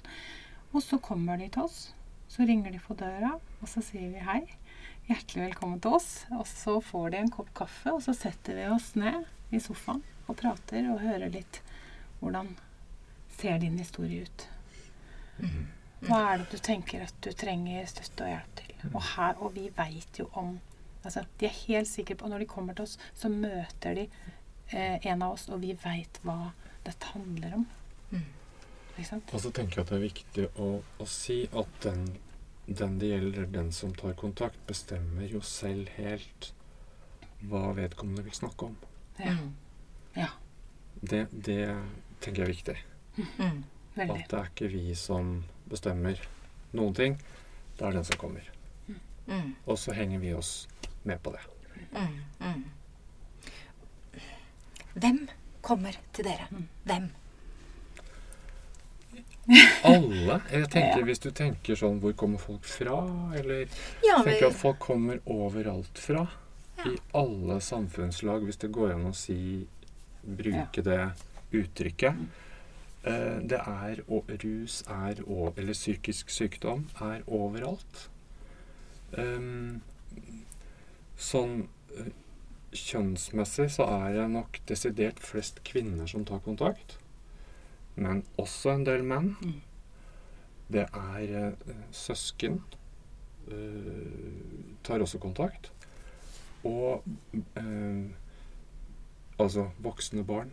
Og 0.74 0.84
så 0.84 0.98
kommer 0.98 1.38
de 1.38 1.48
til 1.48 1.62
oss. 1.62 1.94
Så 2.28 2.46
ringer 2.46 2.72
de 2.72 2.80
på 2.80 2.94
døra, 2.94 3.40
og 3.62 3.68
så 3.68 3.82
sier 3.82 4.12
vi 4.12 4.20
hei. 4.20 4.42
Hjertelig 5.08 5.48
velkommen 5.48 5.80
til 5.80 5.96
oss. 5.98 6.28
Og 6.38 6.46
så 6.48 6.80
får 6.82 7.10
de 7.10 7.18
en 7.24 7.32
kopp 7.32 7.50
kaffe, 7.58 7.94
og 7.94 8.04
så 8.06 8.14
setter 8.14 8.60
vi 8.60 8.68
oss 8.70 8.92
ned 8.96 9.26
i 9.52 9.60
sofaen 9.64 10.04
og 10.28 10.38
prater 10.38 10.92
og 10.92 11.02
hører 11.02 11.32
litt 11.34 11.64
hvordan 12.20 12.52
ser 13.40 13.58
din 13.64 13.80
historie 13.80 14.28
ut. 14.28 14.48
Hva 16.06 16.20
er 16.34 16.42
det 16.42 16.52
du 16.52 16.62
tenker 16.64 17.08
at 17.08 17.16
du 17.24 17.32
trenger 17.34 17.88
støtte 17.90 18.28
og 18.28 18.34
hjelp 18.34 18.60
til? 18.60 18.76
Og, 18.94 19.02
her, 19.16 19.40
og 19.40 19.56
vi 19.56 19.66
veit 19.76 20.20
jo 20.20 20.28
om 20.40 20.58
altså, 21.04 21.26
De 21.40 21.48
er 21.48 21.56
helt 21.68 21.90
sikre 21.90 22.18
på 22.20 22.28
Når 22.28 22.44
de 22.44 22.50
kommer 22.50 22.78
til 22.78 22.88
oss, 22.88 22.98
så 23.16 23.32
møter 23.32 23.96
de 23.98 24.08
eh, 24.72 24.98
en 25.06 25.22
av 25.26 25.36
oss, 25.36 25.48
og 25.50 25.62
vi 25.64 25.76
veit 25.84 26.20
hva 26.24 26.52
dette 26.86 27.14
handler 27.14 27.60
om. 27.60 27.66
Mm. 28.12 28.26
Ikke 28.96 29.08
sant? 29.08 29.34
Og 29.34 29.44
så 29.44 29.52
tenker 29.56 29.80
jeg 29.80 29.86
at 29.86 29.94
det 29.94 30.00
er 30.00 30.06
viktig 30.06 30.48
å, 30.60 30.70
å 30.82 31.10
si 31.10 31.42
at 31.48 31.82
den, 31.86 32.06
den 32.68 33.00
det 33.02 33.14
gjelder, 33.14 33.50
den 33.54 33.74
som 33.76 33.94
tar 33.98 34.16
kontakt, 34.20 34.60
bestemmer 34.68 35.28
jo 35.30 35.42
selv 35.46 35.92
helt 35.98 36.52
hva 37.50 37.70
vedkommende 37.78 38.26
vil 38.26 38.36
snakke 38.36 38.72
om. 38.72 38.78
Ja. 39.20 39.36
Mm. 39.36 39.52
ja. 40.16 40.30
Det, 41.00 41.26
det 41.32 41.62
tenker 42.20 42.44
jeg 42.44 42.48
er 42.48 42.54
viktig. 42.54 42.78
Mm. 43.40 43.62
Veldig. 43.96 44.16
At 44.16 44.32
det 44.32 44.40
er 44.40 44.52
ikke 44.52 44.72
vi 44.72 44.96
som 44.96 45.38
bestemmer 45.70 46.20
noen 46.76 46.96
ting. 46.96 47.16
Det 47.78 47.88
er 47.88 47.96
den 47.96 48.08
som 48.08 48.20
kommer. 48.20 48.52
Mm. 49.30 49.54
Og 49.66 49.78
så 49.80 49.94
henger 49.96 50.20
vi 50.20 50.34
oss 50.34 50.68
med 51.10 51.24
på 51.26 51.34
det. 51.36 51.42
Mm. 51.94 52.20
Mm. 52.40 52.64
Hvem 55.00 55.24
kommer 55.66 55.98
til 56.14 56.28
dere? 56.28 56.48
Mm. 56.52 56.68
Hvem? 56.90 57.10
Alle. 59.84 60.42
Jeg 60.52 60.70
tenker 60.76 61.00
Ja. 61.00 61.06
Hvis 61.08 61.24
du 61.24 61.32
tenker 61.34 61.78
sånn 61.80 61.98
Hvor 62.04 62.14
kommer 62.14 62.42
folk 62.42 62.68
fra? 62.70 63.00
Eller 63.38 63.66
Ja, 64.06 64.20
jeg 64.20 64.26
tenker 64.28 64.52
at 64.52 64.60
folk 64.60 64.80
kommer 64.84 65.24
overalt 65.26 65.98
fra. 65.98 66.28
Ja. 66.80 66.92
I 66.92 67.00
alle 67.18 67.58
samfunnslag, 67.64 68.46
hvis 68.46 68.62
det 68.62 68.72
går 68.76 68.94
an 68.96 69.10
å 69.10 69.16
si 69.18 69.66
Bruke 70.20 70.84
det 70.86 71.02
uttrykket. 71.56 72.22
Eh, 73.08 73.38
det 73.50 73.60
er 73.64 74.02
og 74.12 74.30
Rus 74.44 74.82
er 74.92 75.22
og, 75.26 75.54
Eller 75.58 75.74
psykisk 75.74 76.30
sykdom 76.30 76.90
er 77.02 77.24
overalt. 77.26 78.10
Um, 79.18 79.82
sånn 81.20 81.68
eh, 81.98 82.12
kjønnsmessig 82.76 83.68
så 83.74 83.88
er 83.90 84.14
det 84.16 84.28
nok 84.32 84.60
desidert 84.70 85.20
flest 85.26 85.62
kvinner 85.68 86.08
som 86.10 86.26
tar 86.26 86.40
kontakt. 86.46 86.98
Men 88.00 88.22
også 88.40 88.76
en 88.78 88.86
del 88.88 89.04
menn. 89.04 89.34
Mm. 89.42 89.58
Det 90.72 90.86
er 90.86 91.34
eh, 91.42 91.74
søsken 91.92 92.62
eh, 93.50 94.78
tar 94.86 95.02
også 95.04 95.20
kontakt. 95.24 95.72
Og 96.68 97.04
altså 99.40 99.70
voksne 99.84 100.26
barn 100.28 100.50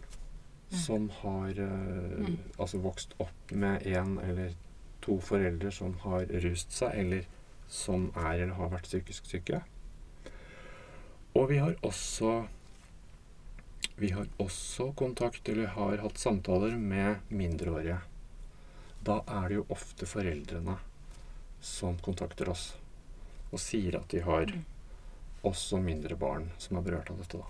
Mm. 0.67 0.77
som 0.79 1.09
har 1.23 1.53
Mm. 1.55 2.39
altså 2.59 2.79
vokst 2.83 3.15
opp 3.21 3.53
med 3.53 3.87
en 3.87 4.19
eller 4.19 4.55
to 5.03 5.21
foreldre 5.21 5.71
som 5.73 5.93
har 6.03 6.25
rust 6.43 6.73
seg, 6.73 6.91
eller 6.95 7.23
som 7.69 8.11
er 8.17 8.33
eller 8.43 8.55
har 8.55 8.69
vært 8.69 8.83
psykisk 8.89 9.27
syke. 9.27 9.61
Og 11.37 11.49
vi 11.51 11.59
har 11.61 11.77
også 11.85 12.31
vi 13.97 14.11
har 14.13 14.27
også 14.43 14.91
kontakt, 14.97 15.49
eller 15.49 15.71
har 15.73 16.03
hatt 16.03 16.19
samtaler 16.21 16.75
med 16.77 17.23
mindreårige. 17.33 17.99
Da 19.07 19.21
er 19.39 19.49
det 19.49 19.57
jo 19.57 19.67
ofte 19.73 20.09
foreldrene 20.09 20.75
som 21.65 21.97
kontakter 22.05 22.51
oss 22.53 22.67
og 23.53 23.61
sier 23.63 23.97
at 24.01 24.09
de 24.13 24.21
har 24.27 24.47
Mm. 24.53 24.65
også 25.45 25.79
mindre 25.81 26.17
barn 26.19 26.51
som 26.59 26.77
er 26.77 26.83
berørt 26.83 27.11
av 27.11 27.19
dette. 27.23 27.39
da. 27.39 27.47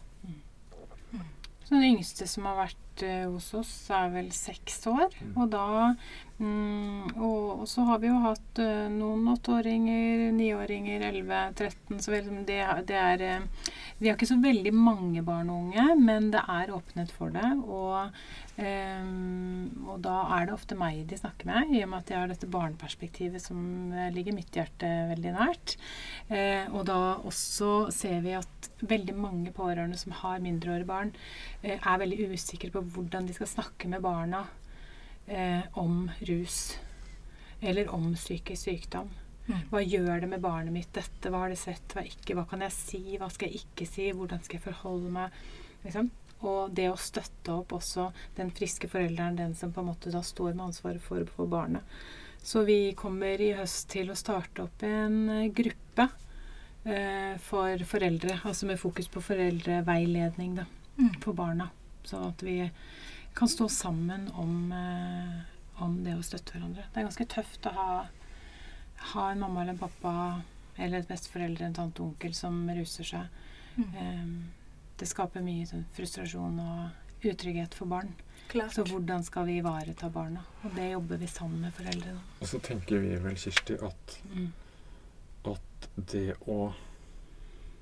Så 1.64 1.70
den 1.74 1.96
yngste 1.96 2.26
som 2.28 2.44
har 2.44 2.56
vært 2.66 2.76
eh, 3.04 3.24
hos 3.26 3.52
oss, 3.58 3.72
er 3.92 4.12
vel 4.14 4.30
seks 4.34 4.80
år. 4.90 5.12
Mm. 5.20 5.34
Og 5.36 5.50
da 5.52 5.66
mm, 6.38 7.16
og, 7.16 7.62
og 7.62 7.66
så 7.70 7.84
har 7.88 8.00
vi 8.02 8.10
jo 8.10 8.18
hatt 8.24 8.60
uh, 8.60 8.86
noen 8.92 9.26
åtteåringer, 9.32 10.26
niåringer, 10.36 11.04
11, 11.08 11.52
13 11.56 12.02
Så 12.04 12.12
vel, 12.12 12.30
det, 12.48 12.60
det 12.88 12.98
er 13.00 13.24
eh, 13.24 13.68
Vi 14.00 14.08
har 14.08 14.16
ikke 14.18 14.28
så 14.28 14.38
veldig 14.42 14.72
mange 14.76 15.22
barn 15.26 15.52
og 15.52 15.68
unge, 15.68 15.86
men 16.00 16.30
det 16.34 16.42
er 16.42 16.74
åpnet 16.74 17.12
for 17.14 17.32
det. 17.32 17.46
Og, 17.64 18.12
um, 18.60 19.86
og 19.86 20.02
da 20.04 20.18
er 20.36 20.48
det 20.48 20.56
ofte 20.56 20.76
meg 20.78 21.04
de 21.08 21.20
snakker 21.20 21.48
med, 21.48 21.72
i 21.72 21.82
og 21.84 21.92
med 21.92 22.02
at 22.02 22.12
jeg 22.12 22.20
har 22.20 22.32
dette 22.32 22.50
barneperspektivet 22.52 23.42
som 23.42 23.94
ligger 24.12 24.36
mitt 24.36 24.52
hjerte 24.56 24.90
veldig 25.14 25.34
nært. 25.38 25.76
Uh, 26.28 26.68
og 26.74 26.84
da 26.90 27.00
også 27.24 27.88
ser 27.94 28.20
vi 28.26 28.36
at 28.36 28.70
veldig 28.84 29.16
mange 29.16 29.52
pårørende 29.56 29.96
som 29.96 30.12
har 30.20 30.44
mindreårige 30.44 30.88
barn, 30.88 31.14
uh, 31.64 31.76
er 31.76 32.02
veldig 32.04 32.32
usikre 32.34 32.74
på 32.74 32.84
hvordan 32.94 33.26
de 33.28 33.34
skal 33.36 33.50
snakke 33.50 33.88
med 33.88 34.02
barna 34.04 34.44
eh, 35.26 35.62
om 35.78 36.10
rus 36.28 36.76
eller 37.60 37.88
om 37.94 38.10
psykisk 38.14 38.68
sykdom. 38.68 39.08
Mm. 39.46 39.60
Hva 39.70 39.80
gjør 39.82 40.20
det 40.20 40.28
med 40.28 40.42
barnet 40.42 40.74
mitt, 40.74 40.92
dette? 40.94 41.30
Hva 41.30 41.44
har 41.44 41.52
det 41.54 41.58
sett, 41.60 41.94
hva 41.94 42.02
ikke? 42.04 42.34
Hva 42.34 42.44
kan 42.50 42.64
jeg 42.66 42.74
si, 42.74 43.02
hva 43.20 43.28
skal 43.30 43.48
jeg 43.48 43.62
ikke 43.64 43.86
si? 43.88 44.08
Hvordan 44.12 44.42
skal 44.44 44.58
jeg 44.58 44.64
forholde 44.66 45.12
meg? 45.14 45.40
Liksom. 45.84 46.10
Og 46.46 46.74
det 46.76 46.88
å 46.90 46.98
støtte 47.00 47.54
opp 47.54 47.72
også 47.78 48.10
den 48.36 48.50
friske 48.52 48.90
forelderen, 48.92 49.38
den 49.38 49.54
som 49.56 49.72
på 49.72 49.80
en 49.80 49.88
måte 49.92 50.12
da 50.12 50.20
står 50.26 50.52
med 50.52 50.66
ansvaret 50.66 51.00
for, 51.02 51.22
for 51.36 51.48
barnet. 51.48 51.86
Så 52.42 52.62
vi 52.66 52.92
kommer 52.98 53.40
i 53.40 53.52
høst 53.58 53.88
til 53.94 54.10
å 54.12 54.18
starte 54.18 54.66
opp 54.66 54.82
en 54.86 55.16
eh, 55.32 55.46
gruppe 55.54 56.08
eh, 56.84 57.34
for 57.42 57.86
foreldre, 57.88 58.40
altså 58.46 58.68
med 58.68 58.78
fokus 58.82 59.08
på 59.10 59.22
foreldreveiledning 59.30 60.58
da, 60.60 60.66
Mm. 60.96 61.10
for 61.20 61.34
barna. 61.36 61.66
Sånn 62.06 62.28
at 62.28 62.42
vi 62.46 62.70
kan 63.36 63.48
stå 63.50 63.66
sammen 63.68 64.28
om, 64.38 64.72
eh, 64.72 65.82
om 65.82 65.96
det 66.04 66.14
å 66.16 66.22
støtte 66.24 66.54
hverandre. 66.56 66.84
Det 66.92 67.00
er 67.02 67.08
ganske 67.08 67.26
tøft 67.28 67.66
å 67.66 67.72
ha, 67.76 68.06
ha 69.12 69.30
en 69.30 69.40
mamma 69.42 69.62
eller 69.62 69.74
en 69.74 69.78
pappa 69.82 70.12
eller 70.78 70.98
et 71.02 71.08
besteforeldre, 71.08 71.66
en 71.66 71.74
tante 71.74 72.00
og 72.02 72.12
onkel 72.14 72.34
som 72.36 72.62
ruser 72.70 73.04
seg. 73.04 73.26
Mm. 73.76 73.90
Eh, 73.96 74.70
det 74.98 75.08
skaper 75.10 75.42
mye 75.44 75.66
sånn, 75.68 75.84
frustrasjon 75.96 76.60
og 76.60 77.26
utrygghet 77.26 77.74
for 77.74 77.86
barn. 77.90 78.14
Klart. 78.48 78.72
Så 78.76 78.84
hvordan 78.86 79.24
skal 79.26 79.46
vi 79.48 79.58
ivareta 79.58 80.08
barna? 80.12 80.44
Og 80.64 80.74
det 80.76 80.92
jobber 80.92 81.18
vi 81.18 81.26
sammen 81.26 81.60
med 81.66 81.74
foreldrene. 81.74 82.20
Og 82.40 82.46
så 82.46 82.60
tenker 82.62 83.00
vi 83.02 83.16
vel, 83.16 83.34
Kirsti, 83.36 83.74
at, 83.82 84.18
Mm. 84.32 84.52
at 85.44 85.88
det 86.12 86.36
å 86.46 86.72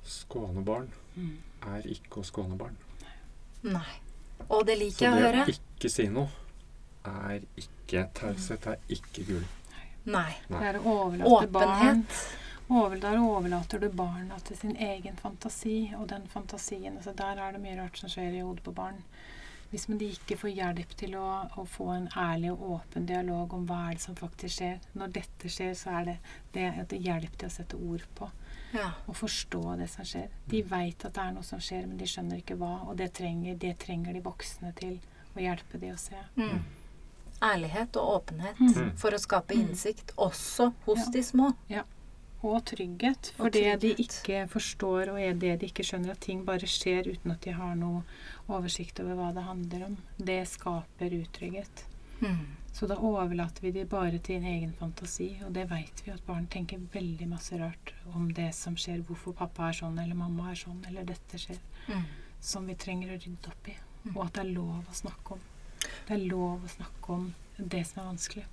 skåne 0.04 0.64
barn 0.64 0.90
Mm. 1.16 1.36
er 1.62 1.82
ikke 1.82 2.20
å 2.20 2.24
skåne 2.24 2.56
barn. 2.58 2.76
Nei. 3.02 3.72
Nei. 3.72 3.84
Og 4.48 4.64
det 4.66 4.76
Så 4.76 4.80
liker 4.84 5.04
jeg 5.06 5.12
å 5.12 5.34
det 5.34 5.44
å 5.44 5.52
ikke 5.54 5.90
si 5.92 6.08
noe 6.12 6.30
er 7.04 7.44
ikke 7.60 8.06
Taushet 8.16 8.66
er 8.66 8.80
ikke 8.88 9.26
gull. 9.28 9.44
Nei. 10.04 10.32
Nei. 10.48 10.60
Det 10.60 10.70
er 10.70 10.78
å 10.80 10.94
overlate 11.04 11.50
barn 11.52 11.70
Åpenhet. 11.70 12.16
over, 12.68 12.96
Der 13.00 13.20
overlater 13.20 13.78
du 13.78 13.88
barna 13.88 14.38
til 14.44 14.56
sin 14.56 14.76
egen 14.76 15.16
fantasi, 15.16 15.92
og 15.98 16.08
den 16.08 16.26
fantasien 16.28 16.96
altså 16.96 17.12
Der 17.16 17.40
er 17.40 17.52
det 17.52 17.60
mye 17.60 17.78
rart 17.80 17.98
som 17.98 18.08
skjer 18.08 18.38
i 18.38 18.40
hodet 18.44 18.64
på 18.64 18.72
barn. 18.72 19.02
Hvis 19.70 19.88
man 19.88 19.98
de 19.98 20.06
ikke 20.12 20.36
får 20.38 20.50
hjelp 20.54 20.96
til 20.96 21.16
å, 21.18 21.28
å 21.58 21.64
få 21.66 21.88
en 21.96 22.08
ærlig 22.16 22.52
og 22.52 22.66
åpen 22.76 23.06
dialog 23.06 23.54
om 23.56 23.64
hva 23.66 23.88
er 23.88 23.96
det 23.96 24.04
som 24.04 24.14
faktisk 24.14 24.60
skjer 24.60 24.76
Når 24.94 25.14
dette 25.16 25.50
skjer, 25.50 25.72
så 25.74 25.96
er 25.98 26.04
det, 26.04 26.16
det 26.54 26.66
er 26.68 27.06
hjelp 27.08 27.38
til 27.38 27.48
å 27.48 27.54
sette 27.56 27.80
ord 27.80 28.04
på 28.14 28.28
Ja. 28.74 28.90
og 29.08 29.14
forstå 29.16 29.76
det 29.78 29.88
som 29.90 30.04
skjer. 30.04 30.28
De 30.50 30.62
veit 30.62 31.04
at 31.06 31.14
det 31.14 31.22
er 31.22 31.32
noe 31.36 31.46
som 31.46 31.60
skjer, 31.62 31.86
men 31.86 31.96
de 32.00 32.04
skjønner 32.10 32.40
ikke 32.42 32.56
hva. 32.58 32.72
Og 32.88 32.96
det 32.98 33.12
trenger, 33.14 33.54
det 33.58 33.78
trenger 33.78 34.12
de 34.12 34.20
voksne 34.24 34.74
til 34.76 34.96
å 35.36 35.40
hjelpe 35.40 35.78
de 35.80 35.92
å 35.94 35.98
se. 35.98 36.18
Mm. 36.36 36.60
Ærlighet 37.42 37.96
og 38.00 38.22
åpenhet 38.22 38.58
Mm. 38.60 38.96
for 38.96 39.10
å 39.10 39.18
skape 39.18 39.54
Mm. 39.54 39.68
innsikt, 39.68 40.12
også 40.16 40.72
hos 40.86 40.98
Ja. 41.06 41.10
de 41.12 41.22
små. 41.22 41.54
Ja. 41.68 41.82
Og 42.42 42.64
trygghet. 42.64 43.32
For 43.36 43.46
Og 43.46 43.52
det 43.52 43.80
de 43.80 43.94
ikke 43.94 44.48
forstår, 44.48 45.08
og 45.08 45.18
er 45.20 45.32
det 45.34 45.60
de 45.60 45.66
ikke 45.66 45.82
skjønner, 45.84 46.10
at 46.10 46.20
ting 46.20 46.44
bare 46.44 46.60
skjer 46.66 47.06
uten 47.06 47.30
at 47.32 47.40
de 47.40 47.52
har 47.52 47.74
noe 47.74 48.02
oversikt 48.48 49.00
over 49.00 49.14
hva 49.14 49.32
det 49.34 49.44
handler 49.44 49.86
om, 49.86 49.96
det 50.18 50.46
skaper 50.48 51.10
utrygghet. 51.24 51.84
Mm. 52.20 52.46
Så 52.74 52.88
da 52.90 52.96
overlater 52.98 53.62
vi 53.62 53.70
de 53.70 53.84
bare 53.86 54.18
til 54.18 54.40
en 54.40 54.46
egen 54.50 54.72
fantasi, 54.74 55.28
og 55.46 55.52
det 55.54 55.68
veit 55.70 56.00
vi 56.04 56.10
at 56.10 56.24
barn 56.26 56.48
tenker 56.50 56.80
veldig 56.92 57.28
masse 57.30 57.54
rart 57.60 57.92
om 58.14 58.26
det 58.34 58.48
som 58.56 58.74
skjer, 58.74 59.04
hvorfor 59.06 59.32
pappa 59.38 59.68
er 59.68 59.76
sånn, 59.78 59.98
eller 60.02 60.18
mamma 60.18 60.50
er 60.50 60.58
sånn, 60.58 60.80
eller 60.88 61.04
dette 61.04 61.38
skjer, 61.38 61.60
Mm. 61.88 62.02
som 62.40 62.66
vi 62.66 62.74
trenger 62.74 63.14
å 63.14 63.20
rydde 63.20 63.46
opp 63.52 63.68
i. 63.68 63.76
Mm. 64.06 64.16
Og 64.16 64.24
at 64.26 64.32
det 64.32 64.42
er 64.44 64.52
lov 64.54 64.84
å 64.90 64.94
snakke 64.94 65.32
om. 65.32 65.40
Det 66.08 66.10
er 66.16 66.26
lov 66.28 66.64
å 66.64 66.68
snakke 66.68 67.08
om 67.14 67.34
det 67.58 67.86
som 67.86 68.02
er 68.02 68.10
vanskelig. 68.12 68.44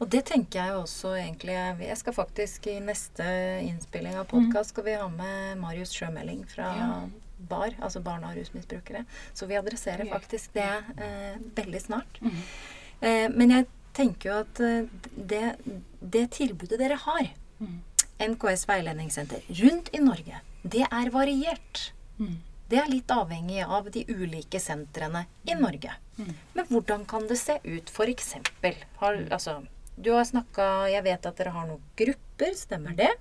Og 0.00 0.08
det 0.10 0.24
tenker 0.24 0.58
jeg 0.64 0.72
også 0.74 1.10
egentlig 1.18 1.56
Jeg 1.86 1.96
skal 1.98 2.12
faktisk 2.14 2.66
i 2.66 2.78
neste 2.80 3.24
innspilling 3.66 4.14
av 4.16 4.26
Mm. 4.26 4.30
podkast 4.52 4.68
skal 4.70 4.84
vi 4.84 4.94
ha 4.94 5.08
med 5.08 5.58
Marius 5.58 5.92
Sjømelding 5.92 6.46
fra 6.48 6.74
Ja. 6.76 7.08
BAR, 7.48 7.70
altså 7.82 8.00
barne- 8.02 8.24
og 8.30 8.36
rusmisbrukere. 8.36 9.04
Så 9.34 9.46
vi 9.46 9.54
adresserer 9.54 10.08
faktisk 10.08 10.52
det 10.54 10.84
eh, 10.98 11.36
veldig 11.54 11.80
snart. 11.82 12.20
Mm. 12.22 12.30
Eh, 12.30 12.75
men 13.00 13.50
jeg 13.50 13.66
tenker 13.96 14.30
jo 14.30 14.38
at 14.44 14.60
eh, 14.60 14.86
det, 15.16 15.56
det 16.00 16.30
tilbudet 16.38 16.78
dere 16.80 17.00
har, 17.06 17.32
Mm. 17.56 17.78
NKS 18.20 18.66
veiledningssenter, 18.68 19.40
rundt 19.48 19.88
i 19.96 19.98
Norge, 20.04 20.40
det 20.62 20.82
er 20.84 21.08
variert. 21.08 21.92
Mm. 22.18 22.34
Det 22.68 22.78
er 22.82 22.90
litt 22.90 23.12
avhengig 23.14 23.62
av 23.64 23.90
de 23.94 24.02
ulike 24.08 24.60
sentrene 24.60 25.22
i 25.48 25.54
Norge. 25.56 25.94
Mm. 26.18 26.34
Men 26.52 26.68
hvordan 26.68 27.06
kan 27.08 27.24
det 27.30 27.38
se 27.40 27.56
ut, 27.64 27.88
for 27.88 28.12
eksempel? 28.12 28.76
Har, 29.00 29.16
altså, 29.30 29.62
du 29.96 30.10
har 30.12 30.24
snakka 30.28 30.90
Jeg 30.92 31.04
vet 31.06 31.26
at 31.30 31.38
dere 31.40 31.54
har 31.54 31.68
noen 31.70 31.80
grupper, 31.96 32.52
stemmer 32.58 32.96
det? 32.98 33.12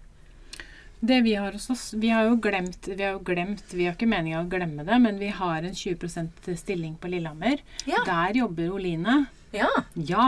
Det 1.00 1.22
vi 1.24 1.36
har 1.36 1.52
hos 1.54 1.70
oss 1.70 1.94
Vi 1.94 2.10
har 2.10 2.24
jo 2.26 2.38
glemt 2.42 2.88
Vi 2.88 3.04
har 3.04 3.18
jo 3.18 3.20
glemt, 3.24 3.64
vi 3.72 3.86
har 3.86 3.96
ikke 3.96 4.08
meninga 4.10 4.42
å 4.42 4.50
glemme 4.50 4.84
det, 4.88 5.00
men 5.00 5.20
vi 5.20 5.28
har 5.28 5.64
en 5.64 5.76
20% 5.76 6.52
stilling 6.60 6.96
på 7.00 7.12
Lillehammer. 7.12 7.62
Ja. 7.86 8.04
Der 8.08 8.42
jobber 8.42 8.76
Oline. 8.76 9.26
Ja. 9.56 9.70
Ja. 9.96 10.28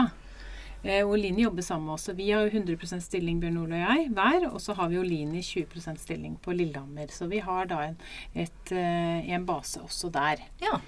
Eh, 0.84 1.02
Oline 1.08 1.42
jobber 1.42 1.62
sammen 1.66 1.86
med 1.86 1.94
oss. 1.94 2.08
Vi 2.14 2.30
har 2.30 2.46
jo 2.46 2.50
100% 2.60 3.02
stilling, 3.02 3.40
Bjørn 3.42 3.56
Ole 3.64 3.74
og 3.80 3.96
jeg, 3.96 4.08
hver. 4.14 4.46
Og 4.52 4.60
så 4.62 4.74
har 4.78 4.88
vi 4.92 4.98
Oline 5.00 5.40
i 5.40 5.42
20% 5.42 5.98
stilling 5.98 6.36
på 6.44 6.54
Lillehammer. 6.54 7.10
Så 7.10 7.26
vi 7.28 7.40
har 7.42 7.66
da 7.66 7.80
en, 7.88 7.96
et, 8.34 8.72
eh, 8.72 9.30
en 9.34 9.44
base 9.48 9.80
også 9.82 10.10
der. 10.14 10.44
ja. 10.62 10.80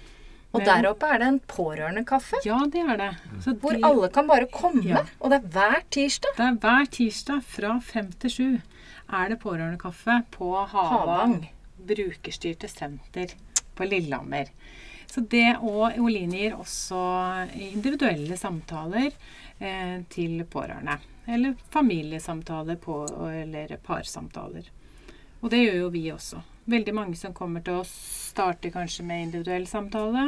Og 0.52 0.64
der 0.66 0.82
oppe 0.88 1.06
er 1.06 1.18
det 1.22 1.26
en 1.30 1.36
pårørendekaffe. 1.46 2.40
Ja, 2.42 2.56
det 2.66 2.80
er 2.82 2.96
det. 2.98 3.10
Så 3.44 3.52
Hvor 3.62 3.70
de- 3.70 3.84
alle 3.86 4.08
kan 4.10 4.26
bare 4.26 4.46
komme. 4.50 4.82
Ja. 4.82 5.04
Og 5.20 5.30
det 5.30 5.36
er 5.44 5.46
hver 5.46 5.84
tirsdag. 5.94 6.32
Det 6.36 6.42
er 6.44 6.56
hver 6.58 6.88
tirsdag 6.90 7.44
fra 7.46 7.76
fem 7.80 8.08
til 8.18 8.30
sju 8.30 8.48
er 9.12 9.28
det 9.28 9.38
pårørendekaffe 9.38 10.16
på 10.32 10.48
Havang 10.66 10.90
Havang. 11.06 11.48
brukerstyrte 11.86 12.66
senter 12.68 13.30
på 13.76 13.86
Lillehammer. 13.86 14.46
Så 15.10 15.24
det 15.26 15.56
og 15.58 15.96
Oline 15.98 16.38
gir 16.38 16.54
også 16.54 16.98
individuelle 17.58 18.36
samtaler 18.38 19.10
eh, 19.58 19.96
til 20.12 20.44
pårørende. 20.46 21.00
Eller 21.26 21.56
familiesamtaler 21.74 22.78
på, 22.78 23.02
eller 23.26 23.74
parsamtaler. 23.82 24.70
Og 25.40 25.50
det 25.50 25.64
gjør 25.64 25.78
jo 25.80 25.90
vi 25.94 26.04
også. 26.12 26.42
Veldig 26.70 26.92
mange 26.94 27.16
som 27.18 27.34
kommer 27.34 27.64
til 27.66 27.80
oss, 27.80 27.90
starter 28.30 28.70
kanskje 28.70 29.02
med 29.08 29.24
individuell 29.24 29.66
samtale. 29.66 30.24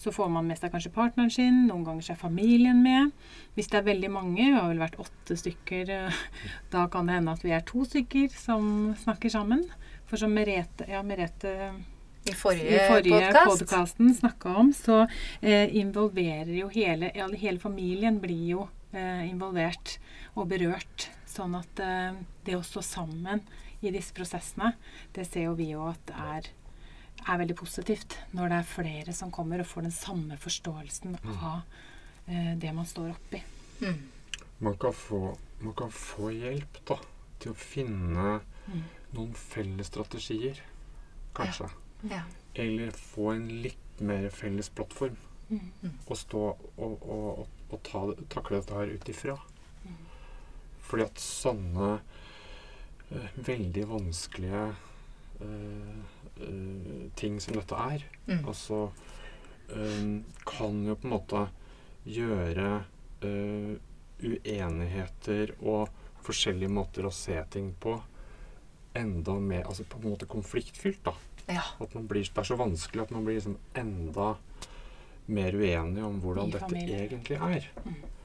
Så 0.00 0.10
får 0.14 0.30
man 0.32 0.48
med 0.48 0.58
seg 0.58 0.72
kanskje 0.74 0.94
partneren 0.94 1.30
sin. 1.30 1.66
Noen 1.68 1.84
ganger 1.86 2.10
er 2.10 2.18
familien 2.18 2.82
med. 2.82 3.12
Hvis 3.54 3.70
det 3.70 3.82
er 3.82 3.90
veldig 3.92 4.10
mange, 4.10 4.40
vi 4.40 4.56
har 4.56 4.66
vel 4.72 4.82
vært 4.82 4.98
åtte 5.04 5.38
stykker, 5.38 5.92
da 6.74 6.86
kan 6.90 7.06
det 7.06 7.20
hende 7.20 7.36
at 7.36 7.46
vi 7.46 7.54
er 7.54 7.66
to 7.68 7.86
stykker 7.86 8.34
som 8.34 8.94
snakker 9.04 9.30
sammen. 9.30 9.62
For 10.10 10.18
som 10.20 10.34
Merete, 10.34 10.88
ja, 10.90 11.04
Merete 11.06 11.54
I 12.24 12.32
forrige, 12.32 12.76
i 12.76 12.88
forrige 12.88 13.20
podkast. 13.20 13.58
podkasten 13.60 14.14
snakka 14.14 14.54
om, 14.56 14.72
så 14.72 15.02
eh, 15.40 15.76
involverer 15.76 16.54
jo 16.56 16.70
hele 16.72 17.10
Hele 17.36 17.58
familien 17.60 18.16
blir 18.22 18.46
jo 18.48 18.62
eh, 18.96 19.26
involvert 19.28 19.98
og 20.34 20.48
berørt. 20.48 21.10
Sånn 21.28 21.56
at 21.58 21.82
eh, 21.84 22.16
det 22.46 22.56
å 22.56 22.62
stå 22.64 22.80
sammen 22.86 23.42
i 23.84 23.92
disse 23.92 24.14
prosessene, 24.16 24.72
det 25.12 25.26
ser 25.28 25.50
jo 25.50 25.56
vi 25.58 25.68
jo 25.74 25.84
at 25.90 26.14
er, 26.16 26.48
er 27.26 27.42
veldig 27.42 27.58
positivt. 27.60 28.16
Når 28.32 28.48
det 28.54 28.60
er 28.62 28.70
flere 28.72 29.12
som 29.12 29.32
kommer 29.34 29.60
og 29.60 29.68
får 29.68 29.88
den 29.90 29.96
samme 29.98 30.40
forståelsen 30.40 31.18
av 31.34 31.60
eh, 32.26 32.54
det 32.56 32.72
man 32.72 32.88
står 32.88 33.12
oppi. 33.12 33.42
Mm. 33.84 34.00
Man 34.64 34.80
kan 34.80 34.96
få, 34.96 35.34
man 35.60 35.76
kan 35.76 35.92
få 35.92 36.32
hjelp 36.32 36.80
da, 36.88 36.96
til 37.42 37.52
å 37.52 37.62
finne 37.68 38.40
Mm. 38.64 38.80
noen 39.12 39.34
felles 39.36 39.90
strategier, 39.90 40.56
kanskje. 41.36 41.66
Ja. 41.68 41.83
Eller 42.54 42.90
få 42.96 43.30
en 43.34 43.48
litt 43.64 44.00
mer 44.00 44.28
felles 44.34 44.68
plattform 44.74 45.16
Mm. 45.50 45.90
og 46.08 46.16
stå 46.16 46.40
og, 46.80 47.02
og, 47.04 47.48
og, 47.70 47.74
ta, 47.84 48.00
takle 48.32 48.56
dette 48.62 48.74
her 48.74 48.92
ut 48.94 49.08
ifra. 49.12 49.34
Mm. 49.84 49.98
Fordi 50.88 51.04
at 51.04 51.20
sånne 51.20 51.90
uh, 53.12 53.28
veldig 53.36 53.84
vanskelige 53.90 54.62
uh, 55.42 56.00
uh, 56.40 57.04
ting 57.20 57.36
som 57.44 57.54
dette 57.60 57.76
er, 57.76 58.06
Mm. 58.26 58.40
altså 58.48 58.78
um, 59.76 60.24
kan 60.48 60.80
jo 60.88 60.94
på 60.96 61.04
en 61.06 61.12
måte 61.12 61.44
gjøre 62.08 62.84
uenigheter 64.24 65.54
og 65.60 65.88
forskjellige 66.24 66.72
måter 66.72 67.04
å 67.08 67.12
se 67.12 67.36
ting 67.52 67.70
på 67.80 67.98
enda 68.96 69.36
mer 69.40 69.64
altså 69.68 69.84
på 69.84 70.00
en 70.00 70.10
måte 70.14 70.26
konfliktfylt. 70.30 71.04
da. 71.04 71.12
Ja. 71.48 71.62
At 71.80 71.94
man 71.94 72.06
blir, 72.08 72.22
det 72.24 72.38
er 72.38 72.42
så 72.48 72.56
vanskelig 72.56 73.02
at 73.02 73.10
man 73.10 73.24
blir 73.24 73.34
liksom 73.38 73.56
enda 73.74 74.36
mer 75.26 75.52
uenig 75.56 76.02
om 76.04 76.18
hvordan 76.20 76.50
dette 76.52 76.74
egentlig 76.76 77.38
er. 77.40 77.68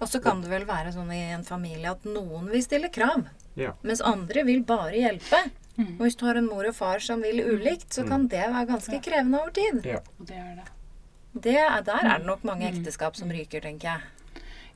Og 0.02 0.08
så 0.08 0.20
kan 0.24 0.42
det 0.44 0.50
vel 0.52 0.66
være 0.68 0.92
sånn 0.96 1.12
i 1.16 1.22
en 1.34 1.44
familie 1.48 1.92
at 1.92 2.04
noen 2.08 2.50
vil 2.52 2.64
stille 2.64 2.90
krav, 2.92 3.26
Ja. 3.56 3.74
mens 3.84 4.02
andre 4.02 4.44
vil 4.44 4.64
bare 4.64 4.92
hjelpe. 4.96 5.40
Mm. 5.78 5.94
Og 6.00 6.02
hvis 6.06 6.16
du 6.20 6.26
har 6.26 6.36
en 6.36 6.46
mor 6.48 6.68
og 6.68 6.76
far 6.76 7.00
som 7.00 7.22
vil 7.22 7.40
ulikt, 7.40 7.90
så 7.96 8.06
kan 8.08 8.28
det 8.28 8.44
være 8.52 8.68
ganske 8.68 9.00
krevende 9.02 9.40
over 9.40 9.52
tid. 9.52 9.86
ja. 9.86 10.00
Og 10.20 10.26
det 10.28 10.36
er 10.36 10.56
det. 10.56 10.68
Det 11.42 11.56
er, 11.56 11.82
der 11.84 12.04
er 12.04 12.18
det 12.20 12.26
nok 12.28 12.44
mange 12.44 12.68
Mm. 12.70 12.80
ekteskap 12.82 13.16
som 13.16 13.30
ryker, 13.30 13.62
tenker 13.62 13.88
jeg. 13.94 14.02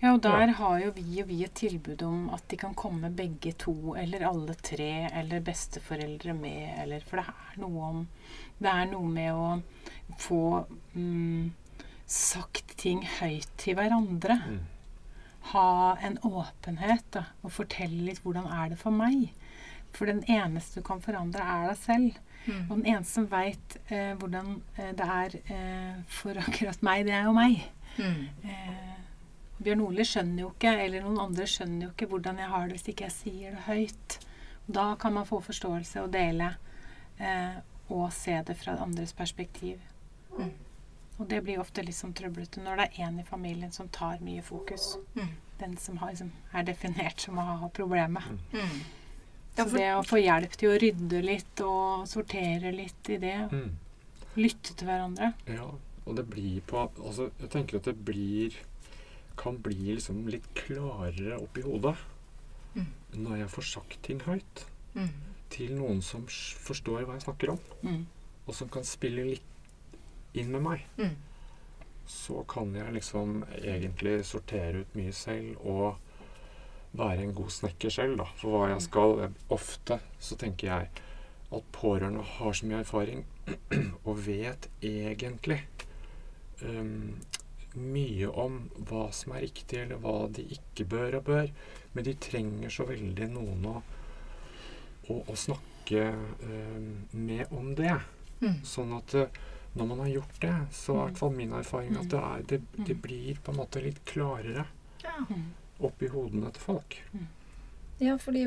Ja, 0.04 0.12
og 0.18 0.20
der 0.26 0.52
har 0.58 0.80
jo 0.82 0.90
vi 0.98 1.22
og 1.22 1.30
vi 1.30 1.38
et 1.46 1.54
tilbud 1.56 2.02
om 2.04 2.24
at 2.36 2.44
de 2.52 2.58
kan 2.60 2.74
komme 2.76 3.08
begge 3.16 3.54
to, 3.56 3.96
eller 3.96 4.26
alle 4.28 4.56
tre, 4.60 5.08
eller 5.16 5.44
besteforeldre 5.46 6.34
med, 6.36 6.74
eller 6.84 7.06
For 7.08 7.22
det 7.22 7.30
er 7.32 7.62
noe 7.64 7.86
om 7.88 8.02
Det 8.60 8.72
er 8.72 8.90
noe 8.92 9.08
med 9.08 9.32
å 9.32 10.18
få 10.20 10.66
mm, 10.94 11.54
sagt 12.06 12.76
ting 12.84 13.06
høyt 13.22 13.48
til 13.58 13.78
hverandre. 13.80 14.38
Mm. 14.44 14.60
Ha 15.54 15.70
en 16.04 16.20
åpenhet, 16.28 17.08
da, 17.16 17.24
og 17.42 17.56
fortelle 17.56 18.04
litt 18.10 18.20
hvordan 18.24 18.50
er 18.52 18.74
det 18.74 18.80
for 18.84 18.96
meg. 18.96 19.32
For 19.96 20.10
den 20.10 20.24
eneste 20.28 20.82
du 20.82 20.88
kan 20.88 21.00
forandre, 21.04 21.44
er 21.44 21.72
deg 21.72 21.80
selv. 21.80 22.20
Mm. 22.44 22.60
Og 22.68 22.76
den 22.76 22.86
eneste 22.92 23.22
som 23.22 23.30
veit 23.32 23.78
eh, 23.88 24.12
hvordan 24.20 24.58
eh, 24.76 24.92
det 25.00 25.10
er 25.16 25.40
eh, 25.48 25.96
for 26.12 26.44
akkurat 26.44 26.84
meg, 26.84 27.08
det 27.08 27.16
er 27.16 27.28
jo 27.30 27.36
meg. 27.40 27.64
Mm. 27.96 28.52
Eh, 28.52 29.03
Bjørn 29.64 29.82
Ole 29.86 30.06
skjønner 30.08 30.44
jo 30.46 30.50
ikke, 30.54 30.74
eller 30.86 31.04
noen 31.06 31.20
andre 31.24 31.46
skjønner 31.50 31.88
jo 31.88 31.92
ikke 31.94 32.08
hvordan 32.12 32.42
jeg 32.42 32.52
har 32.54 32.68
det 32.68 32.78
hvis 32.78 32.90
ikke 32.94 33.08
jeg 33.08 33.16
sier 33.18 33.56
det 33.58 33.64
høyt. 33.68 34.18
Da 34.68 34.86
kan 35.00 35.14
man 35.18 35.28
få 35.28 35.42
forståelse 35.44 36.04
og 36.06 36.12
dele, 36.14 36.54
eh, 37.20 37.58
og 37.90 38.12
se 38.16 38.38
det 38.48 38.56
fra 38.58 38.78
andres 38.84 39.14
perspektiv. 39.14 39.80
Mm. 40.38 40.52
Og 41.20 41.28
det 41.30 41.44
blir 41.46 41.60
ofte 41.62 41.84
litt 41.86 41.96
sånn 41.98 42.14
trøblete 42.18 42.64
når 42.64 42.80
det 42.80 42.86
er 42.98 43.08
en 43.08 43.20
i 43.22 43.24
familien 43.28 43.72
som 43.72 43.90
tar 43.94 44.20
mye 44.26 44.42
fokus. 44.42 44.96
Mm. 45.16 45.34
Den 45.60 45.78
som 45.78 45.98
har, 46.02 46.10
liksom, 46.16 46.32
er 46.54 46.64
definert 46.68 47.22
som 47.22 47.38
å 47.38 47.46
ha 47.46 47.70
problemet. 47.70 48.24
Mm. 48.54 48.80
Så 49.54 49.68
det 49.70 49.92
å 49.94 50.02
få 50.02 50.18
hjelp 50.18 50.56
til 50.58 50.72
å 50.72 50.80
rydde 50.82 51.20
litt 51.22 51.62
og 51.62 52.08
sortere 52.10 52.72
litt 52.74 53.10
i 53.14 53.20
det, 53.22 53.36
Mm. 53.52 53.76
lytte 54.36 54.74
til 54.74 54.88
hverandre 54.88 55.34
ja. 55.46 55.68
Og 56.08 56.16
det 56.18 56.24
blir 56.26 56.62
på 56.66 56.90
Altså, 57.06 57.30
jeg 57.40 57.50
tenker 57.54 57.78
at 57.78 57.84
det 57.84 57.94
blir 58.04 58.56
Kan 59.40 59.60
bli 59.66 59.96
liksom 59.96 60.26
litt 60.32 60.50
klarere 60.58 61.40
oppi 61.42 61.64
hodet 61.66 61.98
Mm. 62.74 62.88
når 63.22 63.36
jeg 63.38 63.50
får 63.54 63.66
sagt 63.70 64.00
ting 64.06 64.22
høyt 64.26 64.64
mm. 64.96 65.10
til 65.54 65.76
noen 65.78 66.00
som 66.02 66.24
forstår 66.28 67.04
hva 67.06 67.18
jeg 67.20 67.26
snakker 67.28 67.54
om, 67.54 67.60
mm. 67.84 68.00
og 68.48 68.58
som 68.58 68.72
kan 68.74 68.88
spille 68.88 69.28
litt 69.28 70.00
inn 70.34 70.50
med 70.54 70.66
meg. 70.66 70.88
Mm. 70.98 71.14
så 72.10 72.42
kan 72.52 72.74
jeg 72.76 72.92
liksom 72.98 73.46
egentlig 73.62 74.26
sortere 74.28 74.82
ut 74.82 74.96
mye 74.98 75.14
selv 75.16 75.62
og 75.62 76.02
være 77.00 77.24
en 77.24 77.36
god 77.38 77.54
snekker 77.56 77.94
selv, 77.94 78.18
da. 78.20 78.26
For 78.42 78.52
hva 78.52 78.74
jeg 78.74 78.84
skal 78.84 79.22
Ofte 79.56 80.02
så 80.20 80.36
tenker 80.36 80.68
jeg 80.68 80.90
at 81.54 81.70
pårørende 81.72 82.26
har 82.36 82.58
så 82.58 82.68
mye 82.68 82.82
erfaring 82.84 83.24
og 84.08 84.20
vet 84.26 84.68
egentlig 84.84 85.62
um, 86.66 87.16
mye 87.74 88.28
om 88.28 88.60
hva 88.90 89.08
som 89.16 89.34
er 89.36 89.46
riktig, 89.48 89.80
eller 89.84 90.02
hva 90.04 90.28
de 90.34 90.46
ikke 90.56 90.86
bør 90.90 91.20
og 91.20 91.28
bør. 91.30 91.50
Men 91.94 92.08
de 92.08 92.14
trenger 92.22 92.74
så 92.74 92.86
veldig 92.90 93.30
noen 93.34 93.66
å, 93.70 93.76
å, 95.10 95.18
å 95.30 95.36
snakke 95.38 96.08
um, 96.14 96.88
med 97.12 97.52
om 97.54 97.74
det. 97.78 97.96
Mm. 98.44 98.60
Sånn 98.68 98.94
at 98.98 99.14
eh, 99.16 99.42
når 99.74 99.86
man 99.90 100.00
har 100.04 100.08
gjort 100.08 100.42
det, 100.42 100.56
så 100.76 100.96
er 100.96 101.00
i 101.00 101.06
hvert 101.08 101.22
fall 101.22 101.32
min 101.38 101.54
erfaring 101.58 101.96
at 101.98 102.10
det, 102.12 102.20
er, 102.22 102.44
det, 102.50 102.60
det 102.90 102.98
blir 103.02 103.40
på 103.44 103.54
en 103.54 103.62
måte 103.62 103.82
litt 103.82 104.04
klarere 104.10 104.66
Ja. 105.04 105.16
Mm. 105.30 105.48
oppi 105.84 106.08
hodene 106.14 106.52
til 106.54 106.62
folk. 106.62 106.98
ja, 108.04 108.18
fordi 108.20 108.44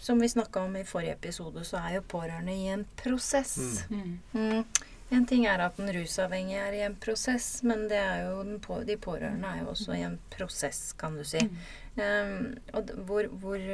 som 0.00 0.20
vi 0.20 0.28
snakka 0.28 0.62
om 0.66 0.76
i 0.76 0.84
forrige 0.84 1.16
episode, 1.16 1.64
så 1.64 1.80
er 1.80 1.96
jo 1.98 2.04
pårørende 2.12 2.54
i 2.54 2.68
en 2.74 2.84
prosess. 3.00 3.86
Mm. 3.90 4.18
Mm. 4.32 4.64
En 5.10 5.26
ting 5.26 5.46
er 5.50 5.58
at 5.64 5.78
den 5.80 5.90
rusavhengige 5.94 6.62
er 6.62 6.76
i 6.78 6.82
en 6.86 6.94
prosess, 7.02 7.62
men 7.66 7.88
det 7.90 7.98
er 7.98 8.28
på, 8.62 8.80
de 8.86 8.96
pårørende 8.96 9.48
er 9.48 9.64
jo 9.64 9.72
også 9.72 9.96
i 9.96 10.04
en 10.06 10.18
prosess, 10.30 10.92
kan 10.98 11.16
du 11.18 11.24
si. 11.26 11.42
Um, 11.98 12.54
hvor, 13.08 13.26
hvor 13.42 13.64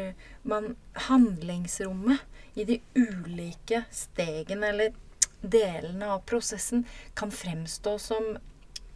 man 0.49 0.73
Handlingsrommet 1.09 2.25
i 2.57 2.65
de 2.65 2.81
ulike 2.97 3.85
stegene 3.93 4.73
eller 4.73 4.97
delene 5.45 6.09
av 6.15 6.25
prosessen 6.27 6.87
kan 7.15 7.31
fremstå 7.31 7.99
som 8.01 8.37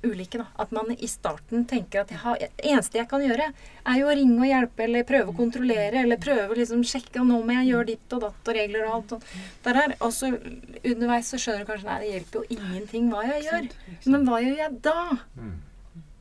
ulike. 0.03 0.39
da. 0.39 0.47
At 0.63 0.73
man 0.73 0.91
i 0.93 1.09
starten 1.11 1.65
tenker 1.71 2.03
at 2.03 2.13
har, 2.23 2.39
det 2.41 2.67
eneste 2.67 2.99
jeg 2.99 3.09
kan 3.11 3.25
gjøre, 3.25 3.51
er 3.53 4.01
jo 4.01 4.09
å 4.11 4.17
ringe 4.17 4.39
og 4.41 4.49
hjelpe 4.49 4.87
eller 4.87 5.07
prøve 5.09 5.33
å 5.33 5.37
kontrollere 5.37 6.05
eller 6.05 6.21
prøve 6.23 6.49
å 6.51 6.59
liksom 6.59 6.85
sjekke 6.87 7.23
og 7.23 7.29
nå 7.31 7.41
må 7.45 7.59
jeg 7.59 7.71
gjøre 7.71 7.91
ditt 7.93 8.17
og 8.17 8.25
datt 8.27 8.53
og 8.53 8.59
regler 8.61 8.87
og 8.87 8.95
alt. 8.99 9.17
Og, 9.17 9.35
der 9.67 9.81
her. 9.83 9.97
og 10.01 10.15
så 10.17 10.33
underveis 10.33 11.33
så 11.33 11.41
skjønner 11.41 11.65
du 11.65 11.71
kanskje 11.73 11.91
nei, 11.91 11.99
det 12.05 12.15
hjelper 12.15 12.41
jo 12.41 12.59
ingenting 12.59 13.13
hva 13.13 13.27
jeg 13.29 13.47
gjør. 13.49 13.71
Men 14.07 14.27
hva 14.29 14.41
gjør 14.45 14.65
jeg 14.65 14.81
da? 14.87 14.99
Mm. 15.37 15.55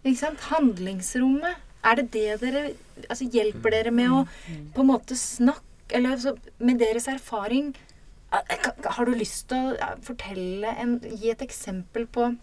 Ikke 0.04 0.20
sant? 0.22 0.46
Handlingsrommet. 0.50 1.66
Er 1.86 1.96
det 1.96 2.10
det 2.12 2.40
dere 2.42 2.64
altså 3.08 3.28
Hjelper 3.32 3.72
dere 3.72 3.92
med 3.96 4.12
å 4.12 4.24
på 4.76 4.84
en 4.84 4.90
måte 4.90 5.16
snakke 5.16 5.96
Eller 5.96 6.18
altså, 6.18 6.36
med 6.60 6.82
deres 6.82 7.08
erfaring 7.08 7.72
Har 8.30 9.08
du 9.08 9.14
lyst 9.16 9.48
til 9.48 9.72
å 9.72 9.94
fortelle 10.04 10.74
en, 10.76 10.98
Gi 11.00 11.32
et 11.32 11.46
eksempel 11.46 12.04
på 12.12 12.34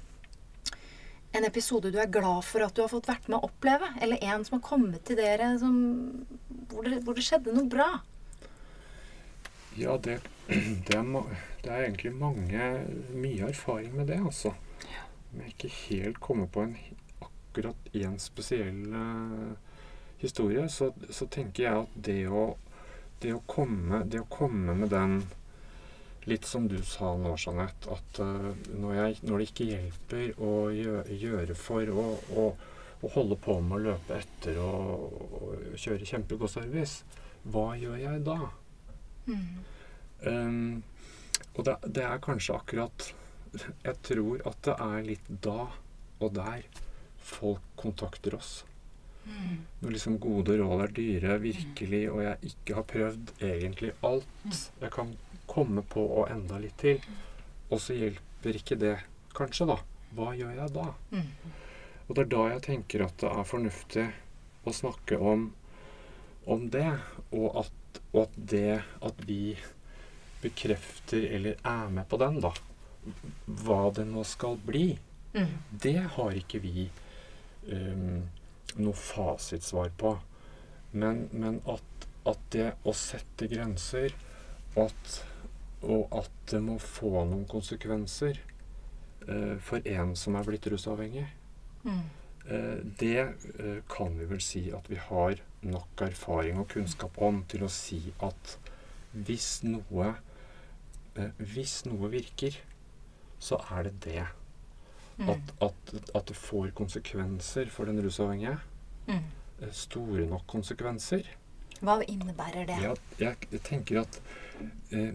en 1.36 1.46
episode 1.46 1.92
du 1.92 1.98
er 2.00 2.10
glad 2.12 2.44
for 2.46 2.64
at 2.64 2.74
du 2.76 2.82
har 2.82 2.90
fått 2.92 3.08
vært 3.10 3.28
med 3.30 3.38
å 3.38 3.48
oppleve? 3.50 3.88
Eller 4.02 4.22
en 4.24 4.44
som 4.46 4.58
har 4.58 4.64
kommet 4.64 5.04
til 5.06 5.18
dere 5.20 5.52
som, 5.60 5.76
hvor, 6.70 6.86
det, 6.86 7.00
hvor 7.04 7.16
det 7.16 7.24
skjedde 7.26 7.54
noe 7.56 7.68
bra? 7.70 7.88
Ja, 9.76 9.98
det, 10.00 10.20
det, 10.88 10.96
er, 10.96 11.40
det 11.62 11.72
er 11.72 11.82
egentlig 11.84 12.14
mange 12.16 12.68
Mye 13.12 13.50
erfaring 13.50 13.96
med 13.96 14.08
det, 14.12 14.20
altså. 14.24 14.54
Men 15.30 15.46
jeg 15.46 15.56
ikke 15.56 15.74
helt 15.76 16.20
kommer 16.24 16.48
på 16.52 16.64
en 16.64 16.76
akkurat 17.24 17.90
én 17.96 18.16
spesiell 18.20 18.86
uh, 18.92 19.52
historie, 20.22 20.68
så, 20.72 20.92
så 21.10 21.28
tenker 21.28 21.66
jeg 21.66 21.82
at 21.84 21.98
det 22.08 22.22
å, 22.28 22.46
det 23.22 23.34
å 23.36 23.42
komme 23.48 24.04
Det 24.08 24.22
å 24.22 24.30
komme 24.32 24.76
med 24.78 24.92
den 24.94 25.20
litt 26.26 26.46
som 26.46 26.66
du 26.68 26.78
sa 26.82 27.12
nå, 27.18 27.34
Jeanette, 27.38 27.90
at 27.94 28.20
uh, 28.22 28.50
når, 28.74 28.94
jeg, 28.98 29.18
når, 29.26 29.38
det 29.38 29.48
ikke 29.50 29.68
hjelper 29.70 30.42
å 30.42 30.52
gjøre, 30.74 31.56
for 31.58 31.92
å, 31.92 32.06
å, 32.34 32.46
å, 33.00 33.12
holde 33.14 33.38
på 33.42 33.58
med 33.62 33.78
å 33.78 33.84
løpe 33.90 34.18
etter 34.18 34.58
og, 34.62 35.22
og 35.38 35.78
kjøre 35.78 36.08
kjempegod 36.08 36.50
service, 36.50 37.04
hva 37.46 37.68
gjør 37.78 37.98
jeg 38.02 38.24
da? 38.26 38.38
Mm. 39.26 39.46
Um, 40.26 40.82
og 41.54 41.66
det, 41.68 41.76
det, 41.86 42.04
er 42.06 42.22
kanskje 42.24 42.54
akkurat 42.56 43.08
Jeg 43.84 43.98
tror 44.06 44.40
at 44.48 44.62
det 44.64 44.76
er 44.80 45.02
litt 45.04 45.26
da 45.44 45.66
og 46.16 46.32
der 46.32 46.64
folk 47.20 47.62
kontakter 47.76 48.36
oss. 48.38 48.64
Mm. 49.26 49.62
Når 49.82 49.94
liksom 49.96 50.18
gode 50.22 50.56
råd 50.60 50.84
er 50.84 50.92
dyre, 50.96 51.38
virkelig, 51.42 52.02
og 52.12 52.22
jeg 52.22 52.52
ikke 52.52 52.76
har 52.78 52.86
prøvd 52.92 53.32
egentlig 53.42 53.92
alt 54.06 54.60
jeg 54.80 54.92
kan 54.94 55.14
komme 55.50 55.84
på 55.86 56.02
og 56.20 56.30
enda 56.32 56.58
litt 56.62 56.78
til, 56.82 57.02
og 57.70 57.80
så 57.82 57.96
hjelper 57.96 58.58
ikke 58.58 58.78
det 58.80 58.96
kanskje, 59.36 59.68
da. 59.72 59.78
Hva 60.16 60.32
gjør 60.36 60.54
jeg 60.54 60.72
da? 60.74 60.90
Og 62.06 62.14
det 62.14 62.22
er 62.22 62.32
da 62.32 62.42
jeg 62.52 62.64
tenker 62.68 63.04
at 63.06 63.16
det 63.20 63.30
er 63.32 63.48
fornuftig 63.48 64.06
å 64.66 64.74
snakke 64.74 65.18
om, 65.18 65.48
om 66.46 66.68
det, 66.70 66.88
og 67.34 67.62
at, 67.64 68.00
og 68.12 68.20
at 68.26 68.38
det 68.54 68.78
at 69.04 69.26
vi 69.26 69.56
bekrefter 70.42 71.26
eller 71.36 71.58
er 71.66 71.90
med 71.90 72.06
på 72.10 72.18
den, 72.22 72.38
da, 72.44 72.52
hva 73.46 73.80
det 73.94 74.06
nå 74.08 74.22
skal 74.26 74.58
bli, 74.66 74.88
mm. 75.34 75.52
det 75.82 75.98
har 76.16 76.38
ikke 76.38 76.62
vi 76.62 76.86
um, 77.72 78.22
noe 78.78 78.98
fasitsvar 78.98 79.92
på. 79.98 80.16
Men, 80.96 81.26
men 81.32 81.60
at, 81.70 82.06
at, 82.26 82.42
det 82.54 82.70
å 82.86 82.94
sette 82.96 83.48
grenser, 83.50 84.14
og 84.74 84.86
at, 84.88 85.16
og 85.86 86.12
at 86.20 86.30
det 86.50 86.60
må 86.64 86.76
få 86.82 87.24
noen 87.24 87.46
konsekvenser 87.50 88.38
eh, 89.28 89.56
for 89.62 89.82
en 89.86 90.14
som 90.18 90.38
er 90.38 90.46
blitt 90.48 90.70
rusavhengig, 90.72 91.26
mm. 91.86 92.06
Eh, 92.46 92.78
det 93.00 93.22
eh, 93.58 93.78
kan 93.90 94.12
vi 94.14 94.26
vel 94.30 94.38
si 94.38 94.60
at 94.70 94.86
vi 94.86 95.00
har 95.02 95.40
nok 95.66 96.02
erfaring 96.06 96.60
og 96.60 96.68
kunnskap 96.70 97.16
om 97.18 97.40
til 97.50 97.64
å 97.66 97.70
si 97.72 97.98
at 98.22 98.52
hvis 99.26 99.64
noe 99.66 100.12
Hvis 101.40 101.80
noe 101.88 102.10
virker, 102.12 102.52
så 103.40 103.56
er 103.72 103.86
det 103.88 103.92
det. 104.04 104.24
Mm. 105.16 105.30
At, 105.32 105.52
at, 105.64 105.94
at, 106.14 106.28
det 106.28 106.36
får 106.36 106.74
konsekvenser 106.76 107.70
for 107.72 107.88
den 107.88 108.02
rusavhengige. 108.04 108.58
Mm. 109.06 109.22
Eh, 109.62 109.72
store 109.72 110.26
nok 110.28 110.44
konsekvenser. 110.46 111.24
Hva 111.80 112.00
innebærer 112.04 112.68
det? 112.68 112.76
Ja, 112.82 112.92
jeg, 113.20 113.48
jeg, 113.52 113.62
tenker 113.64 114.02
at, 114.02 114.20
eh, 114.92 115.12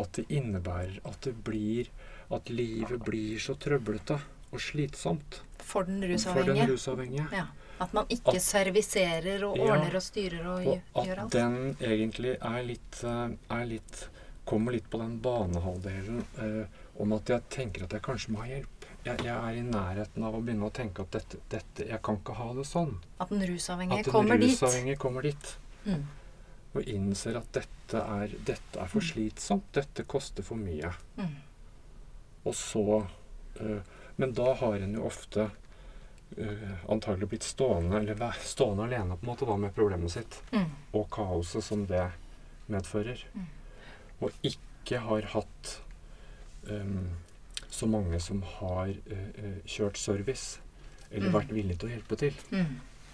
at 0.00 0.20
det 0.20 0.26
innebærer 0.28 1.00
at 1.08 1.20
det 1.26 1.36
blir 1.44 1.90
At 2.30 2.46
livet 2.46 3.00
blir 3.02 3.40
så 3.42 3.56
trøblete 3.58 4.14
og 4.54 4.60
slitsomt. 4.62 5.40
For 5.58 5.82
den 5.82 6.04
rusavhengige. 6.06 6.44
For 6.46 6.60
den 6.60 6.70
rusavhengige. 6.70 7.24
Ja. 7.34 7.46
At 7.80 7.94
man 7.96 8.06
ikke 8.12 8.36
at, 8.36 8.44
serviserer 8.44 9.44
og 9.48 9.58
ordner 9.58 9.88
ja, 9.88 9.96
og 9.96 10.04
styrer 10.04 10.46
og, 10.46 10.68
og 10.94 11.08
gjør 11.08 11.22
alt. 11.24 11.34
At 11.34 11.34
den 11.34 11.76
egentlig 11.80 12.36
er 12.36 12.62
litt, 12.66 13.02
eh, 13.02 13.36
er 13.56 13.64
litt 13.70 14.02
Kommer 14.50 14.74
litt 14.74 14.86
på 14.90 14.98
den 14.98 15.18
banehalvdelen 15.22 16.22
eh, 16.42 16.78
om 17.02 17.12
at 17.14 17.30
jeg 17.30 17.44
tenker 17.54 17.84
at 17.84 17.92
jeg 17.94 18.02
kanskje 18.02 18.32
må 18.34 18.40
ha 18.42 18.48
hjelp 18.48 18.86
jeg, 19.04 19.20
jeg, 19.24 19.34
er 19.34 19.56
i 19.56 19.62
nærheten 19.64 20.24
av 20.26 20.34
å 20.36 20.40
begynne 20.44 20.66
å 20.68 20.72
tenke 20.74 21.04
at 21.04 21.14
dette, 21.14 21.38
dette 21.52 21.86
Jeg 21.88 22.00
kan 22.04 22.18
ikke 22.20 22.34
ha 22.36 22.50
det 22.56 22.66
sånn. 22.68 22.96
At 23.22 23.30
den 23.32 23.44
rusavhengige 23.48 24.10
kommer 24.10 24.36
dit. 24.36 24.42
At 24.42 24.42
den 24.42 24.50
rusavhengige 24.50 25.00
kommer 25.00 25.28
dit. 25.28 25.52
Mm. 25.86 26.02
Og 26.70 26.86
innser 26.86 27.38
at 27.40 27.48
dette 27.54 28.00
er, 28.00 28.34
dette 28.46 28.78
er 28.78 28.90
for 28.90 29.02
mm. 29.02 29.08
slitsomt. 29.08 29.70
Dette 29.74 30.04
koster 30.08 30.46
for 30.46 30.60
mye. 30.60 30.92
Mm. 31.18 31.38
Og 32.46 32.54
så 32.56 32.84
øh, 33.60 33.80
Men 34.16 34.32
da 34.36 34.54
har 34.54 34.82
en 34.84 34.94
jo 34.94 35.06
ofte 35.08 35.48
øh, 36.36 36.72
antagelig 36.92 37.28
blitt 37.28 37.44
stående 37.44 37.98
eller 37.98 38.36
stående 38.44 38.84
alene 38.84 39.16
på 39.16 39.24
en 39.24 39.30
måte 39.32 39.48
da 39.48 39.56
med 39.56 39.74
problemet 39.74 40.12
sitt. 40.12 40.42
Mm. 40.52 40.68
Og 40.92 41.08
kaoset 41.10 41.64
som 41.64 41.86
det 41.88 42.04
medfører. 42.70 43.24
Mm. 43.34 43.48
Og 44.20 44.46
ikke 44.46 45.00
har 45.00 45.26
hatt 45.32 45.72
um, 46.68 47.08
så 47.70 47.86
mange 47.86 48.20
som 48.20 48.42
har 48.58 48.92
uh, 48.92 49.58
kjørt 49.64 49.96
service, 49.98 50.60
eller 51.10 51.30
mm. 51.30 51.34
vært 51.38 51.54
villige 51.54 51.80
til 51.80 51.88
å 51.88 51.92
hjelpe 51.94 52.18
til. 52.20 52.36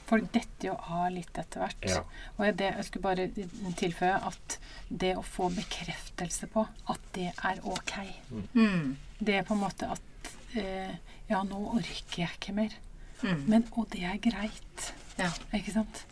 Mm. 0.07 0.11
For 0.11 0.23
dette 0.33 0.69
jo 0.69 0.77
av 0.79 1.09
litt 1.11 1.39
etter 1.39 1.65
hvert. 1.65 1.87
Ja. 1.91 2.03
Og 2.37 2.59
det, 2.59 2.71
jeg 2.79 2.87
skulle 2.87 3.07
bare 3.09 3.73
tilføye 3.79 4.21
at 4.31 4.59
det 4.89 5.17
å 5.19 5.25
få 5.27 5.51
bekreftelse 5.51 6.47
på 6.53 6.63
at 6.93 7.09
det 7.17 7.33
er 7.35 7.63
ok 7.67 7.95
mm. 8.31 8.45
mm. 8.55 8.97
Det 9.19 9.41
er 9.41 9.47
på 9.49 9.57
en 9.57 9.65
måte 9.65 9.89
at 9.91 10.31
eh, 10.55 10.95
Ja, 11.27 11.41
nå 11.43 11.59
orker 11.75 12.21
jeg 12.23 12.31
ikke 12.39 12.55
mer. 12.55 12.77
Mm. 13.25 13.43
Men 13.51 13.67
Og 13.75 13.89
det 13.91 14.05
er 14.07 14.21
greit. 14.23 14.93
Ja. 15.19 15.33
Ikke 15.57 15.75
sant? 15.75 16.05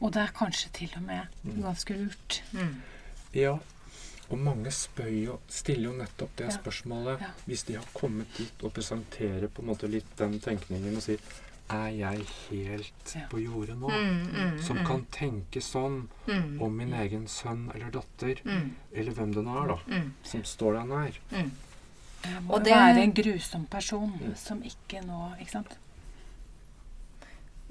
Og 0.00 0.14
det 0.14 0.22
er 0.22 0.32
kanskje 0.34 0.72
til 0.72 0.96
og 0.96 1.04
med 1.04 1.28
mm. 1.44 1.60
ganske 1.62 1.98
lurt. 1.98 2.40
Ja. 3.36 3.58
Og 4.32 4.38
mange 4.40 4.72
jo, 5.12 5.36
stiller 5.52 5.90
jo 5.90 5.94
nettopp 5.98 6.36
det 6.38 6.48
ja. 6.48 6.54
spørsmålet 6.56 7.20
ja. 7.20 7.30
hvis 7.44 7.66
de 7.68 7.76
har 7.76 7.88
kommet 7.92 8.30
dit 8.38 8.64
og 8.64 8.72
presenterer 8.72 9.50
på 9.52 9.60
en 9.60 9.68
måte 9.68 9.90
litt 9.92 10.08
den 10.16 10.38
tenkningen 10.40 10.96
og 10.96 11.04
sier 11.04 11.20
er 11.72 11.88
jeg 11.96 12.24
helt 12.50 13.14
ja. 13.16 13.24
på 13.30 13.40
jordet 13.42 13.76
nå? 13.78 13.90
Mm, 13.90 14.22
mm, 14.28 14.56
som 14.62 14.80
mm. 14.80 14.86
kan 14.88 15.04
tenke 15.14 15.62
sånn 15.64 15.98
mm. 16.28 16.56
om 16.62 16.78
min 16.78 16.94
egen 17.02 17.26
sønn 17.30 17.68
eller 17.74 17.92
datter, 17.94 18.40
mm. 18.44 18.70
eller 18.92 19.18
hvem 19.18 19.36
det 19.36 19.44
nå 19.46 19.58
er, 19.62 19.74
da, 19.74 19.78
mm. 19.98 20.10
som 20.32 20.44
står 20.48 20.78
deg 20.78 20.90
nær. 20.92 21.20
Og 22.48 22.58
det 22.62 22.74
være 22.76 23.02
en 23.02 23.14
grusom 23.18 23.64
person 23.66 24.12
som 24.38 24.60
ikke 24.62 25.00
nå 25.02 25.32
Ikke 25.42 25.56
sant? 25.56 25.72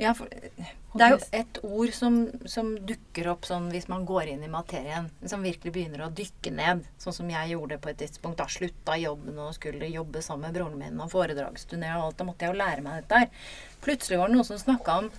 Ja, 0.02 0.12
for 0.18 0.32
det 0.32 1.06
er 1.06 1.12
jo 1.14 1.20
et 1.38 1.58
ord 1.62 1.92
som, 1.94 2.16
som, 2.50 2.72
dukker 2.90 3.30
opp 3.32 3.46
sånn 3.46 3.68
hvis 3.72 3.86
man 3.92 4.04
går 4.10 4.32
inn 4.34 4.42
i 4.44 4.50
materien. 4.52 5.12
Som 5.30 5.46
virkelig 5.46 5.74
begynner 5.76 6.08
å 6.08 6.12
dykke 6.18 6.54
ned. 6.58 6.88
Sånn 7.02 7.16
som 7.20 7.30
jeg 7.30 7.54
gjorde 7.54 7.78
på 7.84 7.92
et 7.92 8.00
tidspunkt. 8.02 8.40
Da 8.42 8.48
slutta 8.50 8.98
jobben 8.98 9.38
og 9.40 9.54
skulle 9.56 9.92
jobbe 9.92 10.24
sammen 10.26 10.50
med 10.50 10.58
broren 10.58 10.80
min 10.80 11.04
og 11.04 11.12
foredragsturné 11.14 11.92
og 12.00 12.08
alt. 12.08 12.18
Da 12.18 12.28
måtte 12.28 12.48
jeg 12.48 12.56
jo 12.56 12.62
lære 12.64 12.86
meg 12.86 13.04
dette 13.04 13.22
her. 13.22 13.52
Plutselig 13.86 14.20
var 14.20 14.32
det 14.32 14.40
noen 14.40 14.50
som 14.50 14.64
snakka 14.64 14.98
om 15.04 15.12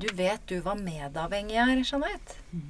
Du 0.00 0.06
vet 0.14 0.44
du 0.46 0.60
hva 0.62 0.76
medavhengig 0.78 1.56
er, 1.58 1.80
Jeanette? 1.80 2.36
Mm. 2.52 2.68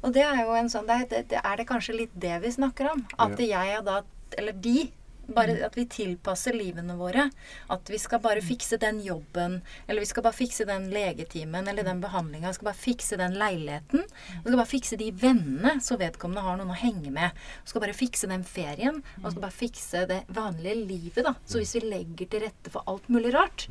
Og 0.00 0.14
det 0.16 0.24
er 0.24 0.40
jo 0.42 0.56
en 0.56 0.72
sånn 0.72 0.88
det 0.88 0.96
er, 0.96 1.26
det, 1.28 1.42
er 1.44 1.60
det 1.60 1.68
kanskje 1.68 1.98
litt 2.00 2.16
det 2.16 2.40
vi 2.42 2.50
snakker 2.56 2.90
om? 2.94 3.04
At 3.20 3.38
jeg 3.38 3.76
er 3.76 3.84
da 3.86 4.00
Eller 4.40 4.56
de 4.56 4.88
bare 5.36 5.54
at 5.66 5.76
vi 5.78 5.84
tilpasser 5.90 6.56
livene 6.56 6.96
våre. 6.98 7.28
At 7.70 7.90
vi 7.90 7.98
skal 8.00 8.22
bare 8.24 8.42
fikse 8.44 8.78
den 8.80 9.00
jobben, 9.04 9.60
eller 9.86 10.04
vi 10.04 10.10
skal 10.10 10.24
bare 10.26 10.36
fikse 10.36 10.66
den 10.68 10.88
legetimen 10.92 11.68
eller 11.70 11.86
den 11.86 12.02
behandlinga. 12.02 12.50
Vi 12.50 12.58
skal 12.58 12.70
bare 12.70 12.82
fikse 12.82 13.18
den 13.20 13.38
leiligheten. 13.40 14.04
Vi 14.08 14.44
skal 14.44 14.58
bare 14.60 14.72
fikse 14.72 15.00
de 15.00 15.10
vennene, 15.24 15.76
så 15.80 15.98
vedkommende 16.00 16.44
har 16.46 16.60
noen 16.60 16.74
å 16.74 16.78
henge 16.80 17.12
med. 17.14 17.40
Vi 17.64 17.72
skal 17.72 17.86
bare 17.86 17.96
fikse 17.96 18.30
den 18.30 18.44
ferien. 18.44 19.02
Og 19.20 19.24
vi 19.24 19.34
skal 19.36 19.46
bare 19.46 19.58
fikse 19.62 20.04
det 20.10 20.20
vanlige 20.36 20.76
livet, 20.84 21.24
da. 21.26 21.34
Så 21.46 21.62
hvis 21.62 21.74
vi 21.78 21.86
legger 21.88 22.30
til 22.30 22.46
rette 22.46 22.74
for 22.74 22.86
alt 22.90 23.08
mulig 23.08 23.34
rart, 23.36 23.66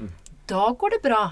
da 0.49 0.69
går 0.73 0.97
det 0.97 1.03
bra. 1.05 1.23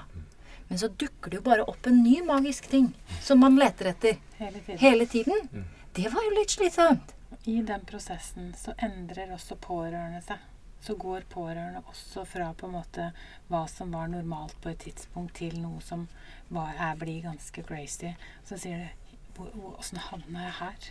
Men 0.67 0.79
så 0.81 0.89
dukker 0.91 1.31
det 1.31 1.39
jo 1.39 1.45
bare 1.45 1.63
opp 1.63 1.87
en 1.87 2.01
ny 2.03 2.19
magisk 2.27 2.67
ting 2.71 2.89
som 3.23 3.39
man 3.39 3.55
leter 3.55 3.93
etter 3.93 4.17
hele 4.37 4.59
tiden. 4.59 4.79
Hele 4.81 5.07
tiden. 5.07 5.67
Det 5.97 6.11
var 6.13 6.21
jo 6.25 6.33
litt 6.35 6.51
slitsomt. 6.53 7.13
I 7.47 7.61
den 7.63 7.85
prosessen 7.87 8.49
så 8.59 8.73
endrer 8.83 9.31
også 9.31 9.55
pårørende 9.63 10.19
seg. 10.25 10.41
Så 10.83 10.97
går 10.99 11.23
pårørende 11.31 11.79
også 11.87 12.25
fra 12.27 12.49
på 12.53 12.67
en 12.67 12.75
måte 12.75 13.05
hva 13.47 13.61
som 13.71 13.93
var 13.95 14.11
normalt 14.11 14.57
på 14.61 14.73
et 14.73 14.83
tidspunkt, 14.83 15.37
til 15.39 15.55
noe 15.63 15.79
som 15.81 16.03
var, 16.51 16.75
er, 16.75 16.99
blir 16.99 17.23
ganske 17.23 17.63
crazy. 17.63 18.11
Så 18.43 18.59
sier 18.59 18.83
de 18.83 18.93
Åssen 19.37 19.99
havna 20.01 20.47
jeg 20.47 20.53
her? 20.57 20.85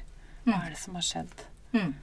Hva 0.44 0.52
mm. 0.54 0.58
er 0.62 0.72
det 0.72 0.80
som 0.80 0.96
har 0.96 1.04
skjedd? 1.04 1.46
Mm. 1.74 1.94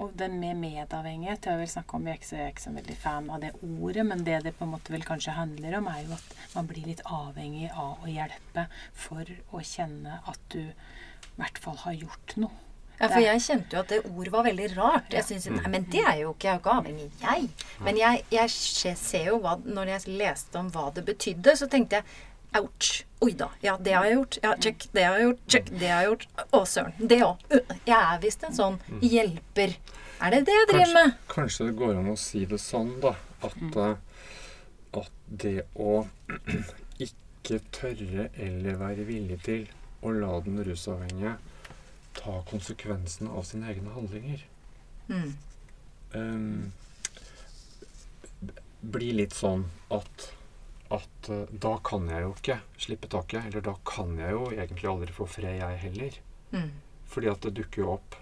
Og 0.00 0.12
den 0.18 0.36
med 0.40 0.58
medavhengighet 0.58 1.46
Jeg 1.50 1.58
vil 1.60 1.70
snakke 1.70 1.98
om, 1.98 2.06
jeg 2.08 2.22
er 2.32 2.52
ikke 2.52 2.64
så 2.64 2.72
veldig 2.74 2.96
fan 3.04 3.30
av 3.30 3.42
det 3.42 3.52
ordet, 3.58 4.06
men 4.06 4.24
det 4.24 4.40
det 4.46 4.54
på 4.56 4.64
en 4.64 4.72
måte 4.78 4.94
vel 4.94 5.04
kanskje 5.06 5.36
handler 5.36 5.76
om, 5.82 5.90
er 5.90 6.06
jo 6.06 6.16
at 6.16 6.36
man 6.54 6.70
blir 6.70 6.88
litt 6.88 7.04
avhengig 7.04 7.68
av 7.74 8.00
å 8.00 8.10
hjelpe 8.10 8.68
for 8.92 9.28
å 9.52 9.60
kjenne 9.60 10.22
at 10.30 10.46
du 10.54 10.62
i 10.62 11.36
hvert 11.36 11.60
fall 11.60 11.82
har 11.84 12.00
gjort 12.00 12.38
noe. 12.40 12.64
Ja, 13.00 13.08
for 13.08 13.20
jeg 13.20 13.40
kjente 13.42 13.74
jo 13.74 13.80
at 13.82 13.90
det 13.90 14.00
ordet 14.06 14.32
var 14.32 14.44
veldig 14.46 14.68
rart. 14.76 15.08
Jeg 15.12 15.26
synes, 15.26 15.48
nei, 15.50 15.70
Men 15.70 15.86
det 15.90 16.04
er 16.04 16.20
jo 16.22 16.30
ikke, 16.34 16.46
jeg 16.46 16.52
er 16.52 16.58
jo 16.58 16.62
ikke 16.62 16.76
avhengig, 16.78 17.08
jeg. 17.22 17.48
Men 17.82 17.98
jeg, 17.98 18.22
jeg, 18.30 18.52
ser 19.00 19.26
jo 19.32 19.40
hva 19.42 19.56
Når 19.64 19.90
jeg 19.96 20.14
leste 20.20 20.60
om 20.60 20.70
hva 20.74 20.90
det 20.94 21.04
betydde, 21.08 21.56
så 21.58 21.68
tenkte 21.70 22.00
jeg 22.00 22.04
Ouch. 22.54 23.00
Oi 23.24 23.32
da. 23.34 23.48
Ja, 23.64 23.74
det 23.82 23.96
har 23.96 24.04
jeg 24.06 24.14
gjort. 24.14 24.36
Ja, 24.44 24.52
check. 24.62 24.84
Det 24.94 25.02
har 25.02 25.18
jeg 25.18 25.26
gjort. 25.26 25.40
Check. 25.50 25.70
Det 25.74 25.88
har 25.90 26.04
jeg 26.04 26.10
gjort. 26.12 26.26
Å, 26.54 26.60
søren. 26.70 27.08
Det 27.10 27.18
òg. 27.26 27.40
Jeg 27.88 27.96
er 27.98 28.20
visst 28.22 28.46
en 28.46 28.54
sånn 28.54 28.76
hjelper. 29.02 29.74
Er 30.22 30.36
det 30.36 30.44
det 30.46 30.54
jeg 30.54 30.68
driver 30.70 30.92
med? 30.94 31.16
Kanskje 31.32 31.66
det 31.66 31.74
går 31.80 31.98
an 31.98 32.12
å 32.12 32.14
si 32.20 32.44
det 32.46 32.60
sånn, 32.62 32.92
da. 33.02 33.16
At, 33.44 33.58
mm. 33.58 33.74
at 35.00 35.18
det 35.42 35.56
å 35.74 36.04
ikke 37.08 37.58
tørre 37.74 38.28
eller 38.38 38.78
være 38.78 39.08
villig 39.08 39.40
til 39.48 39.66
å 40.06 40.14
la 40.14 40.38
den 40.46 40.62
rusavhengige 40.62 41.34
ta 42.16 42.40
konsekvensene 42.50 43.30
av 43.30 43.46
sine 43.48 43.70
egne 43.72 43.92
handlinger. 43.94 44.46
Mm. 45.08 45.34
um, 46.14 46.72
bli 48.80 49.10
litt 49.16 49.34
sånn 49.36 49.66
at 49.92 50.30
at 50.94 51.28
uh, 51.32 51.44
da 51.50 51.78
kan 51.84 52.08
jeg 52.08 52.22
jo 52.22 52.32
ikke 52.36 52.58
slippe 52.78 53.08
taket. 53.10 53.48
Eller 53.48 53.64
da 53.64 53.74
kan 53.88 54.12
jeg 54.20 54.34
jo 54.36 54.44
egentlig 54.52 54.90
aldri 54.90 55.14
få 55.16 55.26
fred, 55.26 55.56
jeg 55.58 55.80
heller. 55.86 56.18
Mm. 56.52 56.70
Fordi 57.10 57.30
at 57.32 57.46
det 57.46 57.54
dukker 57.58 57.82
jo 57.82 57.94
opp 57.96 58.18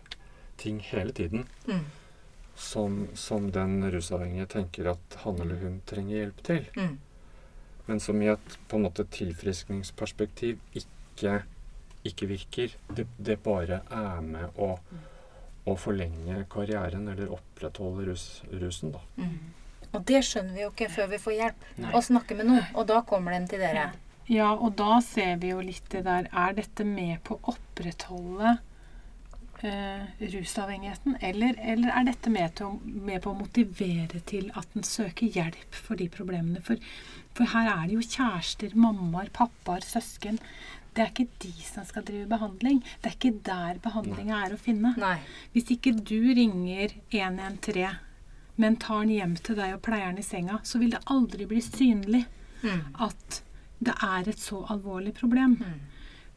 ting 0.63 0.81
hele 0.81 1.13
tiden 1.13 1.49
Mm. 1.67 1.85
som, 2.55 3.09
som 3.15 3.51
den 3.53 3.91
rusavhengige 3.91 4.47
tenker 4.47 4.91
at 4.91 5.17
han 5.25 5.41
eller 5.41 5.57
hun 5.57 5.81
trenger 5.87 6.17
hjelp 6.17 6.43
til. 6.47 6.67
Mm. 6.77 6.99
Men 7.87 8.01
som 8.01 8.23
i 8.23 8.29
et 8.31 8.59
på 8.69 8.77
en 8.77 8.87
måte 8.87 9.05
tilfriskningsperspektiv 9.05 10.61
ikke, 10.75 11.43
ikke 12.09 12.27
virker. 12.31 12.73
Det, 12.95 13.07
det 13.19 13.39
bare 13.45 13.81
er 13.91 14.21
med 14.27 14.59
å, 14.59 14.73
å 15.71 15.75
forlenge 15.79 16.45
karrieren 16.53 17.09
eller 17.13 17.31
opprettholde 17.37 18.09
rus, 18.11 18.27
rusen, 18.51 18.93
da. 18.97 19.03
Mm. 19.17 19.37
Og 19.93 20.05
det 20.09 20.23
skjønner 20.25 20.55
vi 20.57 20.63
jo 20.65 20.71
ikke 20.73 20.89
før 20.89 21.11
vi 21.13 21.19
får 21.21 21.35
hjelp 21.37 21.65
Nei. 21.85 21.91
og 21.95 22.05
snakker 22.07 22.39
med 22.39 22.49
noen. 22.49 22.67
Og 22.81 22.87
da 22.89 23.03
kommer 23.05 23.35
de 23.37 23.43
til 23.53 23.61
dere. 23.61 23.91
Ja, 24.33 24.53
og 24.55 24.75
da 24.79 25.01
ser 25.05 25.35
vi 25.43 25.51
jo 25.51 25.59
litt 25.61 25.89
det 25.93 26.05
der 26.07 26.29
Er 26.33 26.55
dette 26.57 26.85
med 26.87 27.19
på 27.27 27.35
å 27.37 27.53
opprettholde 27.53 28.55
eh, 29.63 30.05
rusavhengigheten? 30.33 31.17
Eller, 31.21 31.59
eller 31.61 31.93
er 31.93 32.07
dette 32.09 32.31
med, 32.33 32.55
til, 32.57 32.67
å- 32.73 33.03
med 33.09 33.21
på 33.25 33.33
å 33.35 33.39
motivere 33.43 34.23
til 34.31 34.51
at 34.59 34.73
en 34.79 34.87
søker 34.87 35.29
hjelp 35.37 35.75
for 35.77 36.01
de 36.01 36.09
problemene? 36.13 36.63
For, 36.65 36.81
for 37.37 37.53
her 37.53 37.69
er 37.75 37.87
det 37.91 37.99
jo 37.99 38.07
kjærester, 38.07 38.73
mammaer, 38.79 39.29
pappaer, 39.37 39.85
søsken. 39.87 40.41
Det 40.95 41.03
er 41.05 41.11
ikke 41.13 41.29
de 41.41 41.53
som 41.65 41.85
skal 41.89 42.05
drive 42.05 42.27
behandling. 42.29 42.83
Det 43.01 43.11
er 43.11 43.15
ikke 43.17 43.35
der 43.47 43.79
behandlinga 43.85 44.43
er 44.47 44.55
å 44.57 44.59
finne. 44.61 44.95
Nei. 45.01 45.15
Hvis 45.55 45.71
ikke 45.73 45.95
du 46.05 46.19
ringer 46.37 46.93
113, 47.11 47.97
men 48.61 48.77
tar 48.77 49.01
den 49.07 49.15
hjem 49.17 49.37
til 49.41 49.57
deg 49.57 49.73
og 49.79 49.83
pleier 49.87 50.11
den 50.13 50.21
i 50.21 50.27
senga, 50.27 50.59
så 50.63 50.79
vil 50.83 50.91
det 50.93 51.01
aldri 51.11 51.47
bli 51.49 51.61
synlig 51.65 52.27
Mm. 52.63 52.83
at 53.03 53.43
det 53.83 53.95
er 54.07 54.29
et 54.31 54.39
så 54.39 54.61
alvorlig 54.71 55.15
problem. 55.19 55.57
Mm. 55.59 55.81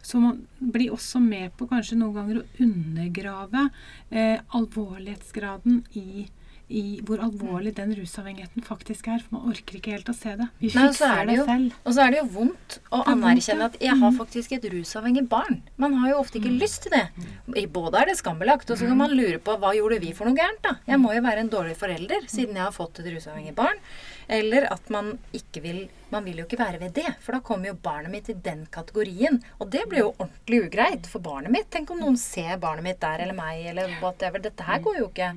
Så 0.02 0.18
man 0.22 0.48
blir 0.60 0.90
også 0.96 1.20
med 1.22 1.52
på 1.58 1.68
kanskje 1.70 1.98
noen 2.00 2.16
ganger 2.16 2.40
å 2.40 2.46
undergrave 2.66 3.70
eh, 4.10 4.40
alvorlighetsgraden 4.58 5.84
i, 5.98 6.26
i 6.70 7.00
hvor 7.06 7.20
alvorlig 7.22 7.76
den 7.78 7.92
rusavhengigheten 7.94 8.64
faktisk 8.66 9.08
er. 9.08 9.20
For 9.22 9.38
man 9.38 9.52
orker 9.54 9.78
ikke 9.78 9.92
helt 9.94 10.10
å 10.10 10.16
se 10.18 10.34
det. 10.40 10.48
Vi 10.60 10.70
fikser 10.74 11.06
er 11.12 11.26
det 11.26 11.28
det, 11.28 11.36
jo- 11.38 11.46
selv. 11.46 11.74
Og 11.86 11.94
så 11.94 12.06
er 12.08 12.12
det 12.16 12.20
jo 12.24 12.28
vondt 12.40 12.80
å 12.92 13.02
er 13.04 13.12
anerkjenne 13.14 13.68
at 13.70 13.78
jeg 13.80 13.98
har 14.02 14.12
faktisk 14.18 14.52
et 14.58 14.66
rusavhengig 14.74 15.28
barn. 15.30 15.62
Man 15.78 15.94
har 16.02 16.10
jo 16.10 16.20
ofte 16.24 16.40
ikke 16.42 16.56
lyst 16.60 16.84
til 16.88 16.92
det. 16.98 17.70
Både 17.72 18.02
er 18.02 18.06
det 18.06 18.18
skambelagt, 18.18 18.70
og 18.72 18.78
så 18.78 18.88
kan 18.88 18.98
man 18.98 19.12
lure 19.12 19.38
på 19.40 19.58
hva 19.62 19.76
gjorde 19.78 20.00
vi 20.02 20.12
for 20.14 20.26
noe 20.26 20.36
gærent, 20.36 20.62
da? 20.64 20.76
Jeg 20.88 21.00
må 21.00 21.14
jo 21.14 21.22
være 21.22 21.40
en 21.46 21.50
dårlig 21.50 21.78
forelder 21.78 22.26
siden 22.28 22.56
jeg 22.56 22.64
har 22.66 22.72
fått 22.72 23.00
et 23.00 23.14
rusavhengig 23.14 23.54
barn. 23.56 23.78
Eller 24.28 24.66
at 24.74 24.90
man 24.90 25.18
ikke 25.34 25.62
vil 25.62 25.84
Man 26.16 26.24
vil 26.24 26.38
jo 26.38 26.44
ikke 26.46 26.60
være 26.62 26.80
ved 26.80 26.94
det, 26.96 27.10
for 27.20 27.36
da 27.36 27.42
kommer 27.44 27.68
jo 27.68 27.74
barnet 27.84 28.12
mitt 28.14 28.30
i 28.30 28.36
den 28.46 28.62
kategorien. 28.72 29.42
Og 29.60 29.68
det 29.74 29.82
blir 29.90 30.00
jo 30.00 30.12
ordentlig 30.14 30.60
ugreit 30.70 31.10
for 31.12 31.20
barnet 31.20 31.52
mitt. 31.52 31.68
Tenk 31.74 31.90
om 31.92 32.00
noen 32.00 32.16
ser 32.16 32.56
barnet 32.62 32.86
mitt 32.86 33.02
der, 33.02 33.24
eller 33.26 33.36
meg, 33.36 33.66
eller 33.74 33.92
whatever. 34.00 34.40
Dette 34.40 34.64
her 34.64 34.80
går 34.86 35.00
jo 35.02 35.10
ikke. 35.10 35.32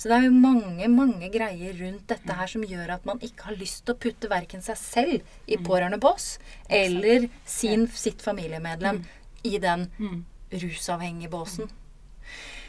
Så 0.00 0.08
det 0.10 0.16
er 0.16 0.24
jo 0.26 0.32
mange, 0.34 0.88
mange 0.90 1.28
greier 1.30 1.76
rundt 1.78 2.08
dette 2.10 2.38
her 2.40 2.50
som 2.50 2.64
gjør 2.66 2.96
at 2.96 3.06
man 3.06 3.22
ikke 3.22 3.46
har 3.50 3.60
lyst 3.60 3.84
til 3.84 3.94
å 3.94 4.00
putte 4.00 4.32
verken 4.32 4.64
seg 4.64 4.80
selv 4.80 5.36
i 5.46 5.60
pårørendebås 5.60 6.26
eller 6.82 7.28
sin, 7.44 7.86
sitt 7.86 8.24
familiemedlem 8.24 9.04
i 9.44 9.58
den 9.62 9.86
Mm. 10.00 10.24
rusavhengige 10.50 11.30
båsen. 11.30 11.70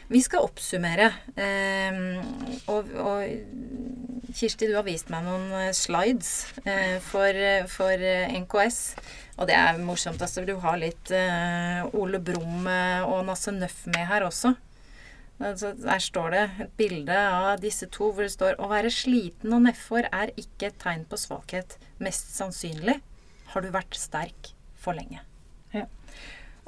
Vi 0.08 0.20
skal 0.22 0.46
oppsummere. 0.46 1.10
ehm, 1.36 2.20
og, 2.70 2.92
og 2.94 3.22
Kirsti, 4.36 4.66
du 4.68 4.74
har 4.76 4.84
vist 4.84 5.08
meg 5.12 5.24
noen 5.24 5.48
eh, 5.56 5.72
slides 5.74 6.30
eh, 6.66 6.98
for, 7.04 7.30
eh, 7.32 7.64
for 7.70 8.02
NKS. 8.42 8.80
Og 9.40 9.48
det 9.48 9.56
er 9.56 9.80
morsomt. 9.80 10.22
altså 10.22 10.44
Du 10.46 10.54
har 10.62 10.78
litt 10.80 11.10
Ole 11.96 12.20
Brumm 12.24 12.64
og 12.66 13.18
Nasse 13.28 13.52
Nøff 13.52 13.82
med 13.92 14.06
her 14.08 14.24
også. 14.24 14.54
Altså, 15.36 15.74
der 15.76 16.00
står 16.00 16.30
det 16.32 16.44
et 16.64 16.70
bilde 16.80 17.16
av 17.16 17.60
disse 17.60 17.84
to 17.92 18.08
hvor 18.08 18.24
det 18.24 18.32
står 18.32 18.56
Å 18.56 18.70
være 18.70 18.88
sliten 18.88 19.52
og 19.52 19.66
nedfor 19.66 20.08
er 20.08 20.32
ikke 20.40 20.70
et 20.70 20.78
tegn 20.80 21.04
på 21.10 21.18
svakhet. 21.20 21.76
Mest 22.00 22.32
sannsynlig 22.38 22.96
har 23.52 23.64
du 23.64 23.68
vært 23.74 23.98
sterk 24.00 24.54
for 24.80 24.96
lenge. 24.96 25.20
Ja. 25.76 25.84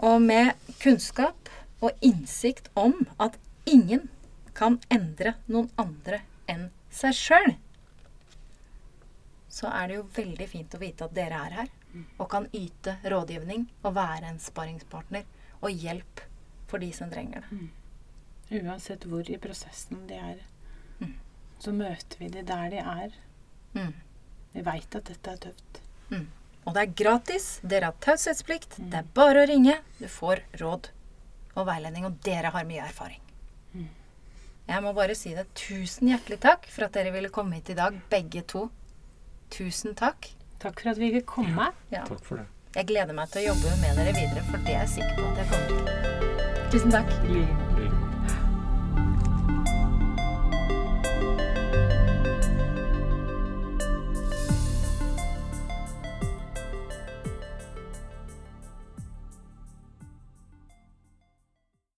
Og 0.05 0.21
med 0.21 0.53
kunnskap 0.83 1.38
og 1.81 1.91
innsikt 2.05 2.71
om 2.75 2.95
at 3.23 3.37
ingen 3.67 4.09
kan 4.59 4.81
endre 4.91 5.35
noen 5.47 5.69
andre 5.79 6.21
enn 6.51 6.71
seg 6.91 7.15
sjøl, 7.15 7.53
så 9.49 9.71
er 9.75 9.89
det 9.91 9.97
jo 9.99 10.07
veldig 10.17 10.47
fint 10.51 10.75
å 10.77 10.81
vite 10.83 11.07
at 11.07 11.15
dere 11.17 11.39
er 11.49 11.55
her 11.63 11.71
og 12.21 12.29
kan 12.31 12.47
yte 12.55 12.97
rådgivning 13.11 13.65
og 13.83 13.95
være 13.97 14.29
en 14.29 14.41
sparringspartner 14.43 15.25
og 15.63 15.71
hjelp 15.73 16.21
for 16.69 16.83
de 16.83 16.91
som 16.95 17.11
trenger 17.11 17.43
det. 17.49 17.69
Uansett 18.61 19.07
hvor 19.09 19.29
i 19.31 19.39
prosessen 19.41 20.07
de 20.09 20.19
er, 20.21 20.39
Mm. 21.01 21.15
så 21.63 21.71
møter 21.73 22.19
vi 22.19 22.29
de 22.29 22.43
der 22.43 22.71
de 22.71 22.79
er. 22.83 23.13
Mm. 23.75 23.93
Vi 24.53 24.63
veit 24.67 24.95
at 24.97 25.05
dette 25.05 25.31
er 25.31 25.37
tøft. 25.37 25.81
Og 26.67 26.75
det 26.75 26.83
er 26.83 26.95
gratis. 27.05 27.61
Dere 27.63 27.85
har 27.93 27.95
taushetsplikt. 28.01 28.75
Det 28.91 28.99
er 28.99 29.07
bare 29.15 29.45
å 29.45 29.47
ringe. 29.49 29.77
Du 30.01 30.09
får 30.11 30.43
råd 30.59 30.89
og 31.59 31.69
veiledning, 31.69 32.07
og 32.09 32.21
dere 32.25 32.53
har 32.55 32.69
mye 32.69 32.85
erfaring. 32.87 33.23
Jeg 34.69 34.85
må 34.85 34.93
bare 34.93 35.15
si 35.17 35.33
det. 35.33 35.47
Tusen 35.57 36.11
hjertelig 36.11 36.41
takk 36.43 36.67
for 36.69 36.85
at 36.85 36.97
dere 36.99 37.13
ville 37.15 37.31
komme 37.33 37.57
hit 37.57 37.71
i 37.73 37.79
dag, 37.79 37.97
begge 38.13 38.43
to. 38.53 38.67
Tusen 39.55 39.97
takk. 39.97 40.29
Takk 40.61 40.83
for 40.83 40.93
at 40.93 41.01
vi 41.01 41.09
fikk 41.15 41.29
komme. 41.39 41.71
Ja. 41.95 42.05
Takk 42.09 42.21
for 42.27 42.43
det. 42.43 42.49
Jeg 42.77 42.91
gleder 42.91 43.17
meg 43.17 43.33
til 43.33 43.47
å 43.47 43.55
jobbe 43.55 43.79
med 43.81 43.97
dere 43.97 44.13
videre, 44.19 44.45
for 44.51 44.61
det 44.67 44.77
er 44.77 44.85
jeg 44.85 44.93
sikker 44.99 45.17
på 45.23 45.33
at 45.33 45.41
jeg 45.41 45.51
kommer 45.55 45.73
til. 45.73 46.69
Tusen 46.75 46.93
takk. 46.93 47.68